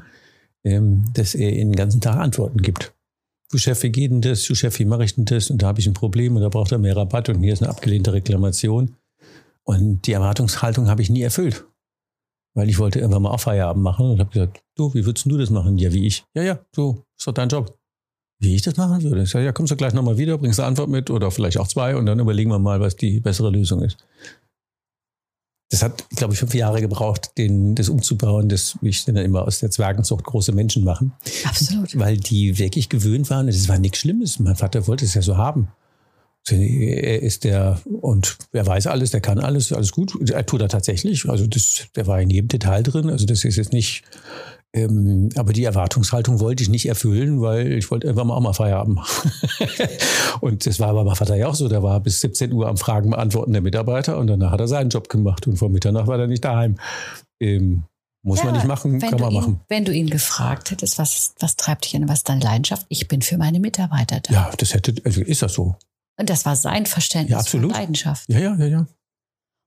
ähm, 0.64 1.06
dass 1.14 1.36
er 1.36 1.52
ihnen 1.54 1.72
den 1.72 1.76
ganzen 1.76 2.02
Tag 2.02 2.16
Antworten 2.16 2.64
gibt. 2.64 2.95
Du 3.52 3.58
Chef, 3.58 3.84
wie 3.84 3.92
geht 3.92 4.12
denn 4.12 4.22
das? 4.22 4.44
Du 4.44 4.56
Chef, 4.56 4.78
wie 4.80 4.86
mache 4.86 5.04
ich 5.04 5.16
denn 5.16 5.26
das? 5.26 5.50
Und 5.50 5.62
da 5.62 5.68
habe 5.68 5.80
ich 5.80 5.88
ein 5.88 5.94
Problem 5.94 6.36
und 6.36 6.42
da 6.42 6.50
braucht 6.50 6.72
er 6.72 6.78
mehr 6.78 6.96
Rabatt 6.96 7.30
und 7.30 7.42
hier 7.42 7.54
ist 7.54 7.62
eine 7.62 7.70
abgelehnte 7.70 8.14
Reklamation. 8.14 8.96
Und 9.64 10.08
die 10.08 10.14
Erwartungshaltung 10.14 10.90
habe 10.90 11.02
ich 11.02 11.10
nie 11.10 11.22
erfüllt. 11.22 11.66
Weil 12.54 12.70
ich 12.70 12.80
wollte 12.80 13.00
irgendwann 13.00 13.24
mal 13.24 13.32
auch 13.32 13.40
Feierabend 13.40 13.84
machen 13.84 14.10
und 14.10 14.20
habe 14.20 14.32
gesagt, 14.32 14.64
du, 14.76 14.94
wie 14.94 15.06
würdest 15.06 15.26
du 15.30 15.38
das 15.38 15.50
machen? 15.50 15.78
Ja, 15.78 15.92
wie 15.92 16.08
ich. 16.08 16.24
Ja, 16.34 16.44
ja, 16.44 16.60
du, 16.74 17.04
ist 17.18 17.28
doch 17.28 17.34
dein 17.34 17.50
Job 17.50 17.78
wie 18.40 18.56
ich 18.56 18.62
das 18.62 18.78
machen 18.78 19.02
würde. 19.04 19.24
Ich 19.24 19.30
sage, 19.30 19.46
ja, 19.46 19.52
kommst 19.52 19.72
du 19.72 19.76
gleich 19.76 19.94
nochmal 19.94 20.18
wieder, 20.18 20.38
bringst 20.38 20.60
eine 20.60 20.68
Antwort 20.68 20.90
mit 20.90 21.10
oder 21.10 21.32
vielleicht 21.32 21.58
auch 21.58 21.68
zwei 21.68 21.96
und 21.96 22.06
dann 22.06 22.20
überlegen 22.20 22.52
wir 22.52 22.60
mal, 22.60 22.80
was 22.80 22.96
die 22.96 23.20
bessere 23.20 23.50
Lösung 23.50 23.82
ist. 23.82 23.98
Das 25.70 25.82
hat, 25.82 26.08
glaube 26.12 26.34
ich, 26.34 26.40
fünf 26.40 26.54
Jahre 26.54 26.80
gebraucht, 26.80 27.32
den, 27.38 27.74
das 27.74 27.90
umzubauen, 27.90 28.50
das, 28.50 28.78
wie 28.82 28.90
ich 28.90 29.04
dann 29.06 29.16
immer 29.18 29.44
aus 29.48 29.60
der 29.60 29.72
Zwergenzucht 29.72 30.24
große 30.24 30.52
Menschen 30.52 30.84
machen. 30.84 31.14
Absolut. 31.44 31.98
Weil 31.98 32.18
die 32.18 32.60
wirklich 32.60 32.90
gewöhnt 32.90 33.30
waren, 33.30 33.48
es 33.48 33.68
war 33.68 33.80
nichts 33.80 34.00
Schlimmes. 34.00 34.40
Mein 34.40 34.56
Vater 34.56 34.88
wollte 34.88 35.06
es 35.06 35.16
ja 35.16 35.22
so 35.22 35.38
haben. 35.38 35.70
Er 36.48 37.24
ist 37.24 37.44
der, 37.44 37.82
und 38.02 38.38
er 38.52 38.68
weiß 38.68 38.86
alles, 38.86 39.10
der 39.10 39.22
kann 39.22 39.40
alles, 39.40 39.74
alles 39.74 39.92
gut. 39.92 40.30
Er 40.30 40.46
tut 40.46 40.62
er 40.62 40.70
tatsächlich. 40.70 41.28
Also 41.28 41.48
das, 41.48 41.88
der 41.96 42.06
war 42.06 42.22
in 42.22 42.30
jedem 42.30 42.48
Detail 42.50 42.84
drin. 42.84 43.10
Also 43.10 43.26
das 43.26 43.44
ist 43.44 43.56
jetzt 43.56 43.74
nicht, 43.74 44.04
ähm, 44.76 45.30
aber 45.38 45.54
die 45.54 45.64
Erwartungshaltung 45.64 46.42
wollte 46.42 46.62
ich 46.62 46.68
nicht 46.68 46.86
erfüllen, 46.86 47.40
weil 47.40 47.72
ich 47.72 47.90
wollte 47.92 48.08
irgendwann 48.08 48.28
mal 48.28 48.36
auch 48.36 48.42
mal 48.42 48.52
Feierabend 48.52 48.96
machen. 48.96 49.32
und 50.42 50.66
das 50.66 50.82
war 50.82 50.90
aber 50.90 51.06
bei 51.06 51.16
Vater 51.16 51.38
ja 51.38 51.48
auch 51.48 51.56
so. 51.56 51.70
Der 51.70 51.82
war 51.82 52.02
bis 52.02 52.20
17 52.20 52.52
Uhr 52.52 52.68
am 52.68 52.76
Fragen 52.76 53.12
beantworten 53.12 53.54
der 53.54 53.62
Mitarbeiter 53.62 54.18
und 54.18 54.28
danach 54.28 54.52
hat 54.52 54.60
er 54.60 54.68
seinen 54.68 54.90
Job 54.90 55.08
gemacht 55.08 55.48
und 55.48 55.56
vor 55.56 55.70
Mitternacht 55.70 56.08
war 56.08 56.20
er 56.20 56.28
nicht 56.28 56.44
daheim. 56.44 56.76
Ähm, 57.40 57.86
muss 58.22 58.40
ja, 58.40 58.46
man 58.46 58.56
nicht 58.56 58.66
machen, 58.66 59.00
kann 59.00 59.18
man 59.18 59.32
ihn, 59.32 59.40
machen. 59.40 59.62
Wenn 59.70 59.86
du 59.86 59.94
ihn 59.94 60.10
gefragt 60.10 60.72
hättest, 60.72 61.00
was, 61.00 61.36
was 61.40 61.56
treibt 61.56 61.86
dich 61.86 61.96
an, 61.96 62.10
was 62.10 62.20
ist 62.20 62.30
deine 62.30 62.44
Leidenschaft? 62.44 62.86
Ich 62.90 63.08
bin 63.08 63.22
für 63.22 63.38
meine 63.38 63.62
Mitarbeiter 63.62 64.20
da. 64.20 64.34
Ja, 64.34 64.52
das 64.58 64.74
hätte, 64.74 64.94
also 65.06 65.22
ist 65.22 65.42
das 65.42 65.54
so. 65.54 65.76
Und 66.20 66.30
das 66.30 66.46
war 66.46 66.58
sein 66.58 66.86
Verständnis 66.86 67.32
ja, 67.32 67.38
absolut. 67.38 67.72
von 67.72 67.80
Leidenschaft. 67.80 68.28
Ja, 68.28 68.40
ja, 68.40 68.56
ja, 68.56 68.66
ja. 68.66 68.88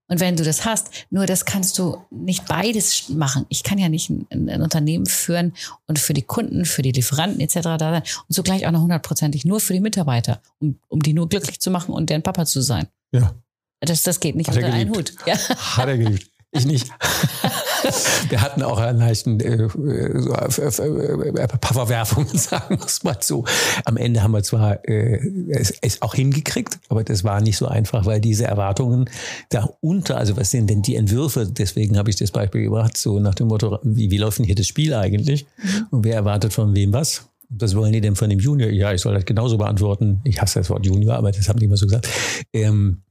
Und 0.09 0.21
wenn 0.21 0.37
du 0.37 0.45
das 0.45 0.65
hast, 0.65 0.91
nur 1.11 1.27
das 1.27 1.45
kannst 1.45 1.79
du 1.79 1.99
nicht 2.11 2.47
beides 2.47 3.11
machen. 3.11 3.45
Ich 3.51 3.63
kann 3.63 3.79
ja 3.79 3.89
nicht 3.89 4.11
ein, 4.11 4.27
ein 4.31 4.63
Unternehmen 4.63 5.07
führen 5.07 5.55
und 5.87 5.99
für 5.99 6.15
die 6.15 6.23
Kunden, 6.23 6.65
für 6.65 6.83
die 6.83 6.93
Lieferanten 6.93 7.41
etc. 7.41 7.55
da 7.63 7.79
sein 7.79 8.03
und 8.03 8.35
zugleich 8.35 8.67
auch 8.67 8.73
noch 8.73 8.81
hundertprozentig 8.81 9.45
nur 9.45 9.61
für 9.61 9.75
die 9.75 9.81
Mitarbeiter, 9.81 10.41
um, 10.61 10.79
um 10.89 11.01
die 11.01 11.13
nur 11.13 11.29
glücklich 11.29 11.61
zu 11.61 11.71
machen 11.71 11.95
und 11.95 12.09
deren 12.09 12.23
Papa 12.23 12.47
zu 12.47 12.63
sein. 12.63 12.89
Ja. 13.13 13.35
Das, 13.81 14.03
das 14.03 14.19
geht 14.19 14.35
nicht 14.35 14.49
Hat 14.49 14.57
unter 14.57 14.73
einen 14.73 14.91
Hut. 14.91 15.15
Ja. 15.27 15.37
Hat 15.37 15.89
er 15.89 15.99
geliebt. 15.99 16.31
Ich 16.51 16.65
nicht. 16.65 16.89
Wir 18.29 18.41
hatten 18.41 18.63
auch 18.63 18.79
einen 18.79 18.99
leichten 18.99 19.41
äh, 19.41 19.55
äh, 19.55 19.67
äh, 19.67 21.49
Pufferwerfung, 21.61 22.27
sagen 22.35 22.79
wir 22.79 22.87
es 22.87 23.03
mal 23.05 23.17
so. 23.21 23.45
Am 23.85 23.97
Ende 23.97 24.23
haben 24.23 24.33
wir 24.33 24.43
zwar 24.43 24.87
äh, 24.89 25.21
es, 25.51 25.73
es 25.81 26.03
auch 26.03 26.15
hingekriegt, 26.15 26.79
aber 26.89 27.05
das 27.05 27.25
war 27.25 27.41
nicht 27.41 27.57
so 27.57 27.67
einfach, 27.67 28.07
weil 28.07 28.21
diese 28.21 28.47
Erwartungen 28.47 29.09
darunter, 29.51 30.17
also 30.17 30.37
was 30.37 30.51
sind 30.51 30.69
denn 30.71 30.83
die 30.83 30.97
Entwürfe, 30.97 31.47
deswegen 31.47 31.99
habe 31.99 32.11
ich 32.11 32.17
das 32.17 32.31
Beispiel 32.31 32.63
gebracht, 32.63 32.97
so 32.97 33.21
nach 33.21 33.35
dem 33.35 33.49
Motto, 33.49 33.79
wie, 33.83 34.11
wie 34.11 34.19
läuft 34.19 34.39
denn 34.39 34.47
hier 34.47 34.55
das 34.55 34.67
Spiel 34.67 34.95
eigentlich? 34.95 35.47
Mhm. 35.57 35.87
Und 35.91 36.05
wer 36.05 36.15
erwartet 36.15 36.53
von 36.53 36.75
wem 36.75 36.93
was? 36.93 37.29
Was 37.51 37.75
wollen 37.75 37.93
die 37.93 38.03
denn 38.03 38.15
von 38.15 38.29
dem 38.29 38.41
Junior? 38.41 38.71
Ja, 38.71 38.93
ich 38.93 39.01
soll 39.01 39.15
das 39.15 39.25
genauso 39.25 39.57
beantworten. 39.57 40.21
Ich 40.25 40.41
hasse 40.41 40.61
das 40.61 40.69
Wort 40.69 40.85
Junior, 40.85 41.17
aber 41.17 41.33
das 41.33 41.49
haben 41.49 41.59
die 41.59 41.65
immer 41.65 41.79
so 41.79 41.87
gesagt. 41.87 42.07
Ähm, 42.53 43.03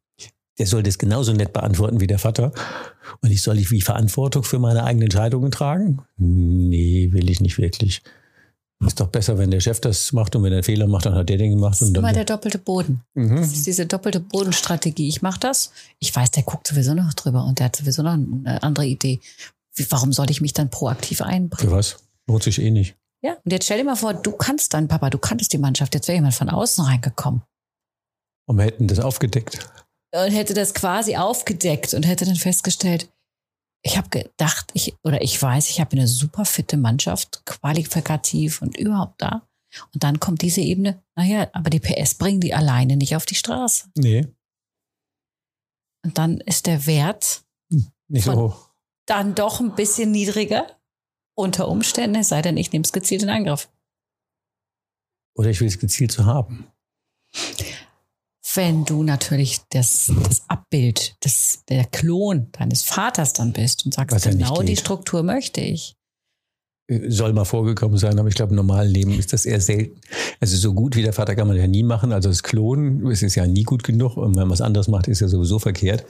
der 0.57 0.67
soll 0.67 0.83
das 0.83 0.97
genauso 0.97 1.33
nett 1.33 1.53
beantworten 1.53 1.99
wie 1.99 2.07
der 2.07 2.19
Vater. 2.19 2.51
Und 3.21 3.31
ich 3.31 3.41
soll 3.41 3.59
ich 3.59 3.71
wie 3.71 3.81
Verantwortung 3.81 4.43
für 4.43 4.59
meine 4.59 4.83
eigenen 4.83 5.03
Entscheidungen 5.03 5.51
tragen? 5.51 6.01
Nee, 6.17 7.09
will 7.11 7.29
ich 7.29 7.41
nicht 7.41 7.57
wirklich. 7.57 8.01
Ist 8.85 8.99
doch 8.99 9.07
besser, 9.07 9.39
wenn 9.39 9.49
der 9.49 9.59
Chef 9.59 9.81
das 9.81 10.13
macht 10.13 10.35
und 10.35 10.43
wenn 10.43 10.51
er 10.51 10.57
einen 10.57 10.63
Fehler 10.63 10.85
macht, 10.85 11.07
dann 11.07 11.15
hat 11.15 11.29
der 11.29 11.37
den 11.37 11.51
gemacht. 11.51 11.81
Das 11.81 11.81
ist 11.81 11.97
immer 11.97 12.13
der 12.13 12.25
doppelte 12.25 12.59
Boden. 12.59 13.01
Mhm. 13.15 13.37
Das 13.37 13.51
ist 13.51 13.65
diese 13.65 13.87
doppelte 13.87 14.19
Bodenstrategie. 14.19 15.07
Ich 15.07 15.23
mache 15.23 15.39
das. 15.39 15.71
Ich 15.97 16.15
weiß, 16.15 16.29
der 16.31 16.43
guckt 16.43 16.67
sowieso 16.67 16.93
noch 16.93 17.13
drüber 17.15 17.43
und 17.45 17.57
der 17.57 17.67
hat 17.67 17.75
sowieso 17.75 18.03
noch 18.03 18.13
eine 18.13 18.61
andere 18.61 18.85
Idee. 18.85 19.19
Warum 19.89 20.13
soll 20.13 20.29
ich 20.29 20.41
mich 20.41 20.53
dann 20.53 20.69
proaktiv 20.69 21.21
einbringen? 21.21 21.69
Für 21.69 21.75
was? 21.75 21.97
Lohnt 22.27 22.43
sich 22.43 22.61
eh 22.61 22.69
nicht. 22.69 22.95
Ja, 23.23 23.37
und 23.43 23.51
jetzt 23.51 23.65
stell 23.65 23.79
dir 23.79 23.83
mal 23.83 23.95
vor, 23.95 24.13
du 24.13 24.31
kannst 24.31 24.75
deinen 24.75 24.87
Papa, 24.87 25.09
du 25.09 25.17
kanntest 25.17 25.53
die 25.53 25.57
Mannschaft, 25.57 25.95
jetzt 25.95 26.07
wäre 26.07 26.17
jemand 26.17 26.35
von 26.35 26.49
außen 26.49 26.85
reingekommen. 26.85 27.41
Und 28.45 28.57
wir 28.57 28.65
hätten 28.65 28.87
das 28.87 28.99
aufgedeckt 28.99 29.67
und 30.11 30.31
hätte 30.31 30.53
das 30.53 30.73
quasi 30.73 31.15
aufgedeckt 31.17 31.93
und 31.93 32.03
hätte 32.03 32.25
dann 32.25 32.35
festgestellt, 32.35 33.09
ich 33.83 33.97
habe 33.97 34.09
gedacht, 34.09 34.71
ich 34.73 34.95
oder 35.03 35.21
ich 35.21 35.41
weiß, 35.41 35.69
ich 35.69 35.79
habe 35.79 35.93
eine 35.93 36.07
super 36.07 36.45
fitte 36.45 36.77
Mannschaft, 36.77 37.45
qualifikativ 37.45 38.61
und 38.61 38.77
überhaupt 38.77 39.21
da. 39.21 39.47
Und 39.93 40.03
dann 40.03 40.19
kommt 40.19 40.41
diese 40.41 40.61
Ebene, 40.61 41.01
naja, 41.15 41.49
aber 41.53 41.69
die 41.69 41.79
PS 41.79 42.15
bringen 42.15 42.39
die 42.39 42.53
alleine 42.53 42.97
nicht 42.97 43.15
auf 43.15 43.25
die 43.25 43.35
Straße. 43.35 43.89
Nee. 43.95 44.27
Und 46.03 46.17
dann 46.17 46.39
ist 46.41 46.67
der 46.67 46.85
Wert 46.85 47.43
hm, 47.71 47.87
nicht 48.07 48.23
so 48.23 48.33
hoch. 48.33 48.69
Dann 49.05 49.35
doch 49.35 49.59
ein 49.59 49.75
bisschen 49.75 50.11
niedriger 50.11 50.67
unter 51.35 51.67
Umständen, 51.67 52.17
es 52.17 52.29
sei 52.29 52.41
denn, 52.41 52.57
ich 52.57 52.71
nehme 52.71 52.83
es 52.83 52.91
gezielt 52.91 53.23
in 53.23 53.29
Angriff. 53.29 53.69
Oder 55.35 55.49
ich 55.49 55.59
will 55.61 55.67
es 55.67 55.79
gezielt 55.79 56.11
zu 56.11 56.25
haben 56.25 56.67
wenn 58.57 58.83
du 58.83 59.03
natürlich 59.03 59.61
das, 59.69 60.11
das 60.23 60.41
Abbild, 60.49 61.15
das, 61.21 61.63
der 61.69 61.85
Klon 61.85 62.47
deines 62.51 62.83
Vaters 62.83 63.33
dann 63.33 63.53
bist 63.53 63.85
und 63.85 63.93
sagst, 63.93 64.25
genau 64.25 64.61
die 64.61 64.75
Struktur 64.75 65.23
möchte 65.23 65.61
ich 65.61 65.96
soll 67.09 67.33
mal 67.33 67.43
vorgekommen 67.43 67.97
sein, 67.97 68.17
aber 68.17 68.29
ich 68.29 68.35
glaube, 68.35 68.51
im 68.51 68.55
normalen 68.55 68.89
Leben 68.89 69.17
ist 69.19 69.33
das 69.33 69.45
eher 69.45 69.59
selten. 69.59 69.99
Also 70.39 70.55
so 70.55 70.73
gut 70.73 70.95
wie 70.95 71.03
der 71.03 71.11
Vater 71.11 71.35
kann 71.35 71.47
man 71.47 71.57
ja 71.57 71.67
nie 71.67 71.83
machen. 71.83 72.13
Also 72.13 72.29
das 72.29 72.43
Klonen 72.43 73.05
es 73.07 73.21
ist 73.23 73.35
ja 73.35 73.45
nie 73.45 73.63
gut 73.63 73.83
genug 73.83 74.15
und 74.15 74.35
wenn 74.35 74.43
man 74.43 74.51
was 74.51 74.61
anderes 74.61 74.87
macht, 74.87 75.07
ist 75.09 75.19
ja 75.19 75.27
sowieso 75.27 75.59
verkehrt. 75.59 76.05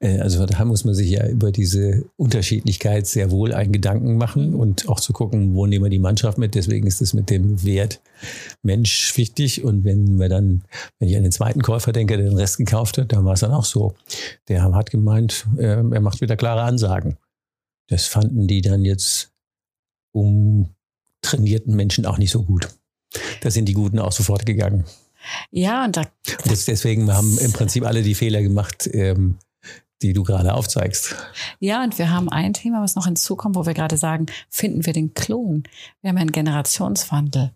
Äh, 0.00 0.20
also 0.20 0.44
da 0.46 0.64
muss 0.64 0.84
man 0.84 0.94
sich 0.94 1.10
ja 1.10 1.28
über 1.28 1.52
diese 1.52 2.04
Unterschiedlichkeit 2.16 3.06
sehr 3.06 3.30
wohl 3.30 3.52
einen 3.52 3.72
Gedanken 3.72 4.16
machen 4.16 4.54
und 4.54 4.88
auch 4.88 5.00
zu 5.00 5.12
gucken, 5.12 5.54
wo 5.54 5.66
nehmen 5.66 5.84
wir 5.84 5.90
die 5.90 5.98
Mannschaft 5.98 6.38
mit. 6.38 6.54
Deswegen 6.54 6.86
ist 6.86 7.02
es 7.02 7.12
mit 7.12 7.28
dem 7.28 7.62
Wert 7.62 8.00
Mensch 8.62 9.16
wichtig. 9.16 9.64
Und 9.64 9.84
wenn 9.84 10.18
wir 10.18 10.30
dann, 10.30 10.62
wenn 10.98 11.08
ich 11.08 11.16
an 11.16 11.24
den 11.24 11.32
zweiten 11.32 11.60
Käufer 11.60 11.92
denke, 11.92 12.16
der 12.16 12.26
den 12.26 12.38
Rest 12.38 12.56
gekauft 12.56 12.96
hat, 12.96 13.12
dann 13.12 13.26
war 13.26 13.34
es 13.34 13.40
dann 13.40 13.52
auch 13.52 13.66
so. 13.66 13.94
Der 14.48 14.62
hat 14.62 14.90
gemeint, 14.90 15.46
äh, 15.58 15.64
er 15.64 16.00
macht 16.00 16.22
wieder 16.22 16.36
klare 16.36 16.62
Ansagen. 16.62 17.18
Das 17.88 18.06
fanden 18.06 18.46
die 18.46 18.62
dann 18.62 18.84
jetzt 18.86 19.31
umtrainierten 20.12 21.74
Menschen 21.74 22.06
auch 22.06 22.18
nicht 22.18 22.30
so 22.30 22.42
gut. 22.44 22.68
Da 23.40 23.50
sind 23.50 23.66
die 23.66 23.74
Guten 23.74 23.98
auch 23.98 24.12
sofort 24.12 24.46
gegangen. 24.46 24.84
Ja, 25.50 25.84
und 25.84 25.96
da. 25.96 26.02
Das, 26.44 26.64
deswegen 26.64 27.12
haben 27.12 27.38
im 27.38 27.52
Prinzip 27.52 27.84
alle 27.84 28.02
die 28.02 28.14
Fehler 28.14 28.42
gemacht, 28.42 28.88
ähm, 28.92 29.38
die 30.02 30.12
du 30.12 30.24
gerade 30.24 30.54
aufzeigst. 30.54 31.14
Ja, 31.60 31.82
und 31.84 31.98
wir 31.98 32.10
haben 32.10 32.28
ein 32.28 32.52
Thema, 32.52 32.82
was 32.82 32.96
noch 32.96 33.06
hinzukommt, 33.06 33.54
wo 33.54 33.66
wir 33.66 33.74
gerade 33.74 33.96
sagen, 33.96 34.26
finden 34.48 34.84
wir 34.84 34.92
den 34.92 35.14
Klon. 35.14 35.62
Wir 36.00 36.10
haben 36.10 36.18
einen 36.18 36.32
Generationswandel. 36.32 37.52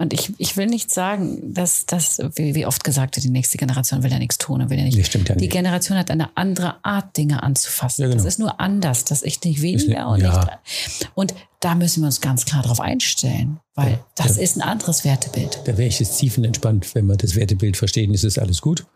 Und 0.00 0.14
ich, 0.14 0.32
ich 0.38 0.56
will 0.56 0.64
nicht 0.64 0.90
sagen, 0.90 1.52
dass 1.52 1.84
das, 1.84 2.20
wie, 2.34 2.54
wie 2.54 2.64
oft 2.64 2.82
gesagt 2.84 3.16
wird, 3.16 3.24
die 3.24 3.30
nächste 3.30 3.58
Generation 3.58 4.02
will 4.02 4.10
ja 4.10 4.18
nichts 4.18 4.38
tun 4.38 4.62
und 4.62 4.70
will 4.70 4.78
ja 4.78 4.84
nicht. 4.84 4.98
Das 4.98 5.08
stimmt 5.08 5.28
ja 5.28 5.34
nicht. 5.34 5.44
Die 5.44 5.50
Generation 5.50 5.98
hat 5.98 6.10
eine 6.10 6.34
andere 6.38 6.82
Art, 6.82 7.18
Dinge 7.18 7.42
anzufassen. 7.42 8.00
Ja, 8.00 8.08
genau. 8.08 8.16
Das 8.16 8.32
ist 8.32 8.38
nur 8.38 8.58
anders. 8.60 9.04
Das 9.04 9.20
ist 9.20 9.44
nicht 9.44 9.60
weniger 9.60 10.08
und 10.08 10.22
ja. 10.22 10.40
nicht. 10.40 11.10
Und 11.14 11.34
da 11.60 11.74
müssen 11.74 12.00
wir 12.00 12.06
uns 12.06 12.22
ganz 12.22 12.46
klar 12.46 12.62
darauf 12.62 12.80
einstellen, 12.80 13.60
weil 13.74 13.90
ja, 13.92 14.06
das 14.14 14.38
ist 14.38 14.56
ein 14.56 14.62
anderes 14.62 15.04
Wertebild. 15.04 15.60
Da 15.66 15.76
wäre 15.76 15.88
ich 15.88 16.00
jetzt 16.00 16.18
tiefenentspannt, 16.18 16.94
wenn 16.94 17.04
wir 17.04 17.16
das 17.16 17.36
Wertebild 17.36 17.76
verstehen, 17.76 18.14
ist 18.14 18.24
es 18.24 18.38
alles 18.38 18.62
gut. 18.62 18.86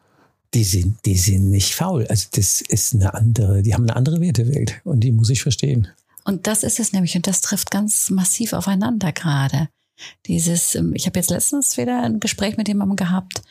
die 0.54 0.64
sind, 0.64 1.04
die 1.04 1.16
sind 1.16 1.50
nicht 1.50 1.74
faul. 1.74 2.06
Also 2.06 2.28
das 2.32 2.60
ist 2.60 2.94
eine 2.94 3.12
andere, 3.14 3.62
die 3.62 3.74
haben 3.74 3.84
eine 3.84 3.96
andere 3.96 4.20
Wertewelt 4.20 4.80
und 4.84 5.00
die 5.00 5.12
muss 5.12 5.30
ich 5.30 5.42
verstehen. 5.42 5.88
Und 6.24 6.46
das 6.46 6.62
ist 6.62 6.80
es 6.80 6.92
nämlich, 6.92 7.16
und 7.16 7.26
das 7.26 7.40
trifft 7.40 7.70
ganz 7.70 8.08
massiv 8.08 8.52
aufeinander 8.54 9.12
gerade. 9.12 9.68
Dieses, 10.26 10.74
ähm, 10.74 10.92
ich 10.94 11.06
habe 11.06 11.18
jetzt 11.18 11.30
letztens 11.30 11.76
wieder 11.76 12.02
ein 12.02 12.20
Gespräch 12.20 12.56
mit 12.56 12.68
jemandem 12.68 12.96
gehabt, 12.96 13.42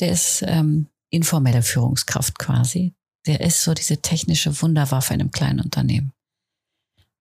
der 0.00 0.12
ist 0.12 0.42
ähm, 0.46 0.86
informelle 1.10 1.62
Führungskraft 1.62 2.38
quasi. 2.38 2.94
Der 3.26 3.40
ist 3.40 3.62
so 3.62 3.74
diese 3.74 3.98
technische 3.98 4.60
Wunderwaffe 4.62 5.14
in 5.14 5.20
einem 5.20 5.30
kleinen 5.30 5.60
Unternehmen. 5.60 6.12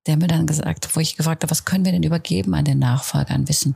Der 0.06 0.13
hat 0.13 0.21
mir 0.21 0.27
dann 0.27 0.47
gesagt, 0.47 0.95
wo 0.95 0.99
ich 0.99 1.17
gefragt 1.17 1.43
habe, 1.43 1.51
was 1.51 1.65
können 1.65 1.84
wir 1.84 1.91
denn 1.91 2.03
übergeben 2.03 2.53
an 2.53 2.65
den 2.65 2.80
Nachfolger 2.80 3.32
an 3.32 3.47
Wissen? 3.49 3.75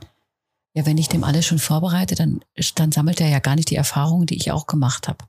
Ja, 0.74 0.86
wenn 0.86 0.96
ich 0.96 1.08
dem 1.08 1.24
alles 1.24 1.44
schon 1.44 1.58
vorbereite, 1.58 2.14
dann, 2.14 2.40
dann 2.76 2.92
sammelt 2.92 3.20
er 3.20 3.28
ja 3.28 3.40
gar 3.40 3.56
nicht 3.56 3.68
die 3.68 3.76
Erfahrungen, 3.76 4.26
die 4.26 4.36
ich 4.36 4.50
auch 4.50 4.66
gemacht 4.66 5.08
habe. 5.08 5.26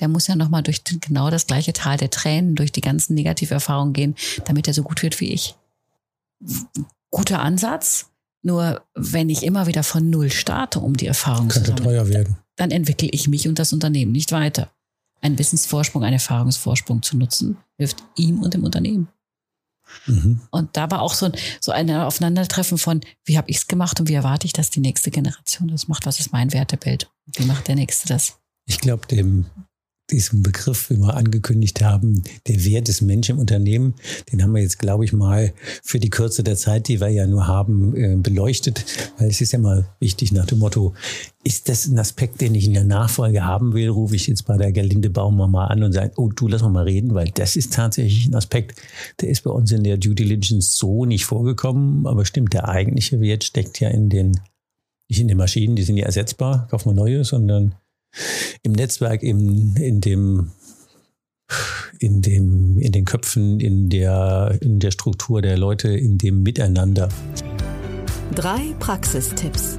Der 0.00 0.08
muss 0.08 0.26
ja 0.26 0.34
nochmal 0.34 0.62
durch 0.62 0.82
genau 0.84 1.30
das 1.30 1.46
gleiche 1.46 1.72
Tal 1.72 1.96
der 1.96 2.10
Tränen, 2.10 2.56
durch 2.56 2.72
die 2.72 2.80
ganzen 2.80 3.14
Negativerfahrungen 3.14 3.92
gehen, 3.92 4.16
damit 4.44 4.66
er 4.66 4.74
so 4.74 4.82
gut 4.82 5.02
wird 5.02 5.20
wie 5.20 5.32
ich. 5.32 5.56
Guter 7.10 7.40
Ansatz, 7.40 8.10
nur 8.44 8.82
wenn 8.94 9.30
ich 9.30 9.42
immer 9.42 9.66
wieder 9.66 9.82
von 9.82 10.10
Null 10.10 10.30
starte, 10.30 10.80
um 10.80 10.96
die 10.96 11.06
Erfahrung 11.06 11.48
Könnte 11.48 11.74
zu 11.74 11.76
sammeln, 11.76 11.96
teuer 11.96 12.08
werden. 12.08 12.36
dann 12.56 12.70
entwickle 12.70 13.08
ich 13.10 13.28
mich 13.28 13.48
und 13.48 13.58
das 13.58 13.72
Unternehmen 13.72 14.12
nicht 14.12 14.32
weiter. 14.32 14.70
Ein 15.20 15.38
Wissensvorsprung, 15.38 16.04
ein 16.04 16.12
Erfahrungsvorsprung 16.12 17.02
zu 17.02 17.16
nutzen, 17.16 17.56
hilft 17.78 18.04
ihm 18.16 18.42
und 18.42 18.54
dem 18.54 18.64
Unternehmen. 18.64 19.08
Mhm. 20.06 20.40
Und 20.50 20.76
da 20.76 20.90
war 20.90 21.02
auch 21.02 21.14
so 21.14 21.26
ein, 21.26 21.32
so 21.60 21.72
ein 21.72 21.90
Aufeinandertreffen 21.90 22.78
von, 22.78 23.00
wie 23.24 23.38
habe 23.38 23.50
ich 23.50 23.58
es 23.58 23.66
gemacht 23.66 24.00
und 24.00 24.08
wie 24.08 24.14
erwarte 24.14 24.46
ich, 24.46 24.52
dass 24.52 24.70
die 24.70 24.80
nächste 24.80 25.10
Generation 25.10 25.68
das 25.68 25.88
macht? 25.88 26.06
Was 26.06 26.20
ist 26.20 26.32
mein 26.32 26.52
Wertebild? 26.52 27.10
Wie 27.36 27.44
macht 27.44 27.68
der 27.68 27.76
Nächste 27.76 28.08
das? 28.08 28.38
Ich 28.66 28.80
glaube, 28.80 29.06
dem 29.06 29.46
diesen 30.10 30.42
Begriff, 30.42 30.90
wie 30.90 30.98
wir 30.98 31.14
angekündigt 31.14 31.82
haben, 31.82 32.22
der 32.46 32.64
Wert 32.64 32.88
des 32.88 33.00
Menschen 33.00 33.36
im 33.36 33.38
Unternehmen, 33.38 33.94
den 34.30 34.42
haben 34.42 34.54
wir 34.54 34.60
jetzt, 34.60 34.78
glaube 34.78 35.04
ich, 35.04 35.12
mal 35.12 35.54
für 35.82 35.98
die 35.98 36.10
Kürze 36.10 36.44
der 36.44 36.56
Zeit, 36.56 36.88
die 36.88 37.00
wir 37.00 37.08
ja 37.08 37.26
nur 37.26 37.46
haben, 37.46 37.96
äh, 37.96 38.16
beleuchtet. 38.16 38.84
Weil 39.18 39.28
es 39.28 39.40
ist 39.40 39.52
ja 39.52 39.58
mal 39.58 39.86
wichtig 40.00 40.32
nach 40.32 40.46
dem 40.46 40.58
Motto, 40.58 40.92
ist 41.42 41.68
das 41.68 41.86
ein 41.86 41.98
Aspekt, 41.98 42.40
den 42.40 42.54
ich 42.54 42.66
in 42.66 42.74
der 42.74 42.84
Nachfolge 42.84 43.44
haben 43.44 43.72
will, 43.72 43.88
rufe 43.88 44.16
ich 44.16 44.26
jetzt 44.26 44.46
bei 44.46 44.56
der 44.56 44.72
Gerlinde 44.72 45.10
Baumer 45.10 45.48
mal 45.48 45.66
an 45.66 45.82
und 45.82 45.92
sage, 45.92 46.12
oh 46.16 46.28
du, 46.28 46.48
lass 46.48 46.62
mal 46.62 46.70
mal 46.70 46.84
reden, 46.84 47.14
weil 47.14 47.30
das 47.30 47.56
ist 47.56 47.72
tatsächlich 47.72 48.26
ein 48.26 48.34
Aspekt, 48.34 48.80
der 49.20 49.30
ist 49.30 49.42
bei 49.42 49.50
uns 49.50 49.72
in 49.72 49.84
der 49.84 49.96
Due 49.96 50.14
Diligence 50.14 50.76
so 50.76 51.06
nicht 51.06 51.24
vorgekommen, 51.24 52.06
aber 52.06 52.24
stimmt, 52.24 52.52
der 52.52 52.68
eigentliche 52.68 53.20
Wert 53.20 53.44
steckt 53.44 53.80
ja 53.80 53.88
in 53.88 54.10
den, 54.10 54.40
nicht 55.08 55.20
in 55.20 55.28
den 55.28 55.38
Maschinen, 55.38 55.76
die 55.76 55.82
sind 55.82 55.96
ja 55.96 56.06
ersetzbar, 56.06 56.66
kaufen 56.70 56.90
wir 56.90 56.94
neue, 56.94 57.24
sondern 57.24 57.74
im 58.62 58.72
Netzwerk, 58.72 59.22
im, 59.22 59.76
in 59.76 60.00
dem 60.00 60.50
in 61.98 62.22
dem, 62.22 62.78
in 62.78 62.92
den 62.92 63.04
Köpfen, 63.04 63.60
in 63.60 63.88
der, 63.88 64.58
in 64.60 64.80
der 64.80 64.90
Struktur 64.90 65.42
der 65.42 65.56
Leute, 65.56 65.88
in 65.88 66.18
dem 66.18 66.42
Miteinander. 66.42 67.08
Drei 68.34 68.74
Praxistipps. 68.80 69.76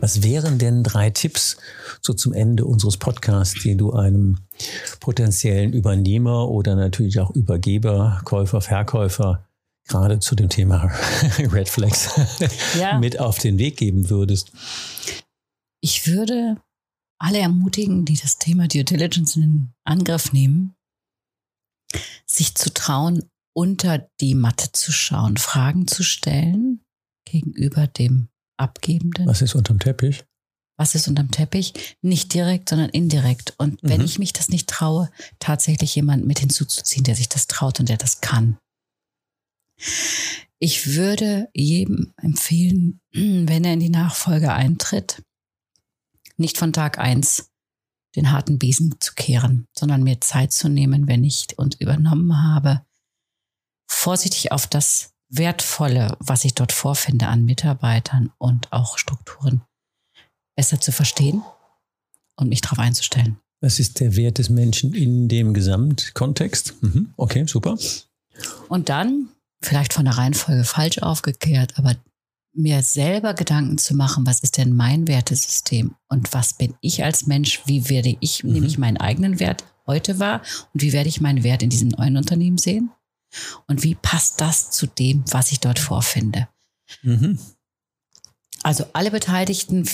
Was 0.00 0.22
wären 0.22 0.58
denn 0.58 0.82
drei 0.82 1.10
Tipps 1.10 1.56
so 2.02 2.12
zum 2.12 2.32
Ende 2.32 2.64
unseres 2.64 2.96
Podcasts, 2.98 3.60
die 3.62 3.76
du 3.76 3.92
einem 3.92 4.38
potenziellen 5.00 5.72
Übernehmer 5.72 6.48
oder 6.48 6.76
natürlich 6.76 7.18
auch 7.18 7.30
Übergeber, 7.30 8.20
Käufer, 8.24 8.60
Verkäufer 8.60 9.46
gerade 9.88 10.18
zu 10.18 10.34
dem 10.34 10.48
Thema 10.48 10.92
Red 11.38 11.68
Flags 11.68 12.10
ja. 12.78 12.98
mit 12.98 13.18
auf 13.18 13.38
den 13.38 13.58
Weg 13.58 13.78
geben 13.78 14.10
würdest? 14.10 14.52
Ich 15.80 16.06
würde 16.06 16.56
alle 17.18 17.38
ermutigen, 17.38 18.04
die 18.04 18.16
das 18.16 18.38
Thema 18.38 18.68
Due 18.68 18.84
Diligence 18.84 19.36
in 19.36 19.72
Angriff 19.84 20.32
nehmen, 20.32 20.74
sich 22.26 22.54
zu 22.54 22.72
trauen, 22.72 23.28
unter 23.54 24.10
die 24.20 24.34
Matte 24.34 24.72
zu 24.72 24.92
schauen, 24.92 25.38
Fragen 25.38 25.86
zu 25.86 26.02
stellen 26.02 26.84
gegenüber 27.24 27.86
dem 27.86 28.28
Abgebenden. 28.58 29.26
Was 29.26 29.42
ist 29.42 29.54
unterm 29.54 29.78
Teppich? 29.78 30.24
Was 30.78 30.94
ist 30.94 31.08
unterm 31.08 31.30
Teppich? 31.30 31.96
Nicht 32.02 32.34
direkt, 32.34 32.68
sondern 32.68 32.90
indirekt. 32.90 33.54
Und 33.56 33.78
wenn 33.82 34.00
mhm. 34.00 34.06
ich 34.06 34.18
mich 34.18 34.34
das 34.34 34.50
nicht 34.50 34.68
traue, 34.68 35.10
tatsächlich 35.38 35.94
jemanden 35.94 36.26
mit 36.26 36.40
hinzuzuziehen, 36.40 37.04
der 37.04 37.14
sich 37.14 37.30
das 37.30 37.46
traut 37.46 37.80
und 37.80 37.88
der 37.88 37.96
das 37.96 38.20
kann. 38.20 38.58
Ich 40.58 40.94
würde 40.94 41.48
jedem 41.54 42.12
empfehlen, 42.16 43.00
wenn 43.12 43.64
er 43.64 43.74
in 43.74 43.80
die 43.80 43.90
Nachfolge 43.90 44.52
eintritt, 44.52 45.22
nicht 46.36 46.58
von 46.58 46.72
Tag 46.72 46.98
eins 46.98 47.50
den 48.16 48.32
harten 48.32 48.58
Besen 48.58 48.96
zu 48.98 49.14
kehren, 49.14 49.66
sondern 49.76 50.02
mir 50.02 50.20
Zeit 50.20 50.52
zu 50.52 50.68
nehmen, 50.68 51.06
wenn 51.06 51.22
ich 51.22 51.58
und 51.58 51.80
übernommen 51.80 52.42
habe, 52.42 52.82
vorsichtig 53.86 54.52
auf 54.52 54.66
das 54.66 55.12
Wertvolle, 55.28 56.16
was 56.18 56.44
ich 56.44 56.54
dort 56.54 56.72
vorfinde 56.72 57.26
an 57.28 57.44
Mitarbeitern 57.44 58.32
und 58.38 58.72
auch 58.72 58.96
Strukturen, 58.98 59.62
besser 60.56 60.80
zu 60.80 60.92
verstehen 60.92 61.42
und 62.36 62.48
mich 62.48 62.60
darauf 62.60 62.78
einzustellen. 62.78 63.38
Was 63.60 63.78
ist 63.80 64.00
der 64.00 64.16
Wert 64.16 64.38
des 64.38 64.48
Menschen 64.48 64.94
in 64.94 65.28
dem 65.28 65.54
Gesamtkontext? 65.54 66.74
Mhm. 66.82 67.12
Okay, 67.16 67.46
super. 67.46 67.76
Und 68.68 68.88
dann, 68.88 69.28
vielleicht 69.62 69.92
von 69.92 70.04
der 70.04 70.16
Reihenfolge 70.16 70.64
falsch 70.64 70.98
aufgekehrt, 70.98 71.78
aber 71.78 71.96
mir 72.56 72.82
selber 72.82 73.34
Gedanken 73.34 73.78
zu 73.78 73.94
machen, 73.94 74.26
was 74.26 74.40
ist 74.40 74.56
denn 74.56 74.74
mein 74.74 75.08
Wertesystem 75.08 75.94
und 76.08 76.32
was 76.32 76.54
bin 76.54 76.74
ich 76.80 77.04
als 77.04 77.26
Mensch, 77.26 77.62
wie 77.66 77.88
werde 77.88 78.16
ich, 78.20 78.42
mhm. 78.42 78.52
nehme 78.52 78.66
ich 78.66 78.78
meinen 78.78 78.96
eigenen 78.96 79.38
Wert 79.40 79.64
heute 79.86 80.18
wahr 80.18 80.42
und 80.72 80.82
wie 80.82 80.92
werde 80.92 81.08
ich 81.08 81.20
meinen 81.20 81.44
Wert 81.44 81.62
in 81.62 81.70
diesem 81.70 81.88
neuen 81.88 82.16
Unternehmen 82.16 82.58
sehen 82.58 82.90
und 83.66 83.82
wie 83.82 83.94
passt 83.94 84.40
das 84.40 84.70
zu 84.70 84.86
dem, 84.86 85.24
was 85.30 85.52
ich 85.52 85.60
dort 85.60 85.78
vorfinde. 85.78 86.48
Mhm. 87.02 87.38
Also 88.62 88.86
alle 88.92 89.10
Beteiligten, 89.10 89.88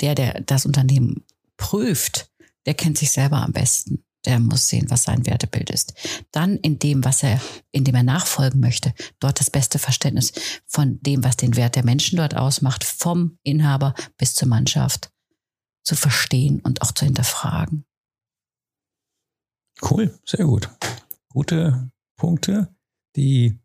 der, 0.00 0.14
der 0.14 0.40
das 0.40 0.66
Unternehmen 0.66 1.24
prüft, 1.56 2.30
der 2.66 2.74
kennt 2.74 2.98
sich 2.98 3.10
selber 3.10 3.42
am 3.42 3.52
besten 3.52 4.04
der 4.24 4.38
muss 4.40 4.68
sehen, 4.68 4.90
was 4.90 5.04
sein 5.04 5.26
Wertebild 5.26 5.70
ist. 5.70 5.94
Dann 6.32 6.56
in 6.56 6.78
dem, 6.78 7.04
was 7.04 7.22
er, 7.22 7.40
in 7.70 7.84
dem 7.84 7.94
er 7.94 8.02
nachfolgen 8.02 8.60
möchte, 8.60 8.92
dort 9.20 9.40
das 9.40 9.50
beste 9.50 9.78
Verständnis 9.78 10.32
von 10.66 11.00
dem, 11.02 11.24
was 11.24 11.36
den 11.36 11.56
Wert 11.56 11.76
der 11.76 11.84
Menschen 11.84 12.16
dort 12.16 12.36
ausmacht, 12.36 12.84
vom 12.84 13.38
Inhaber 13.42 13.94
bis 14.16 14.34
zur 14.34 14.48
Mannschaft 14.48 15.10
zu 15.84 15.94
verstehen 15.94 16.60
und 16.60 16.82
auch 16.82 16.92
zu 16.92 17.04
hinterfragen. 17.04 17.84
Cool, 19.80 20.18
sehr 20.24 20.44
gut. 20.44 20.68
Gute 21.28 21.90
Punkte, 22.16 22.74
die 23.16 23.58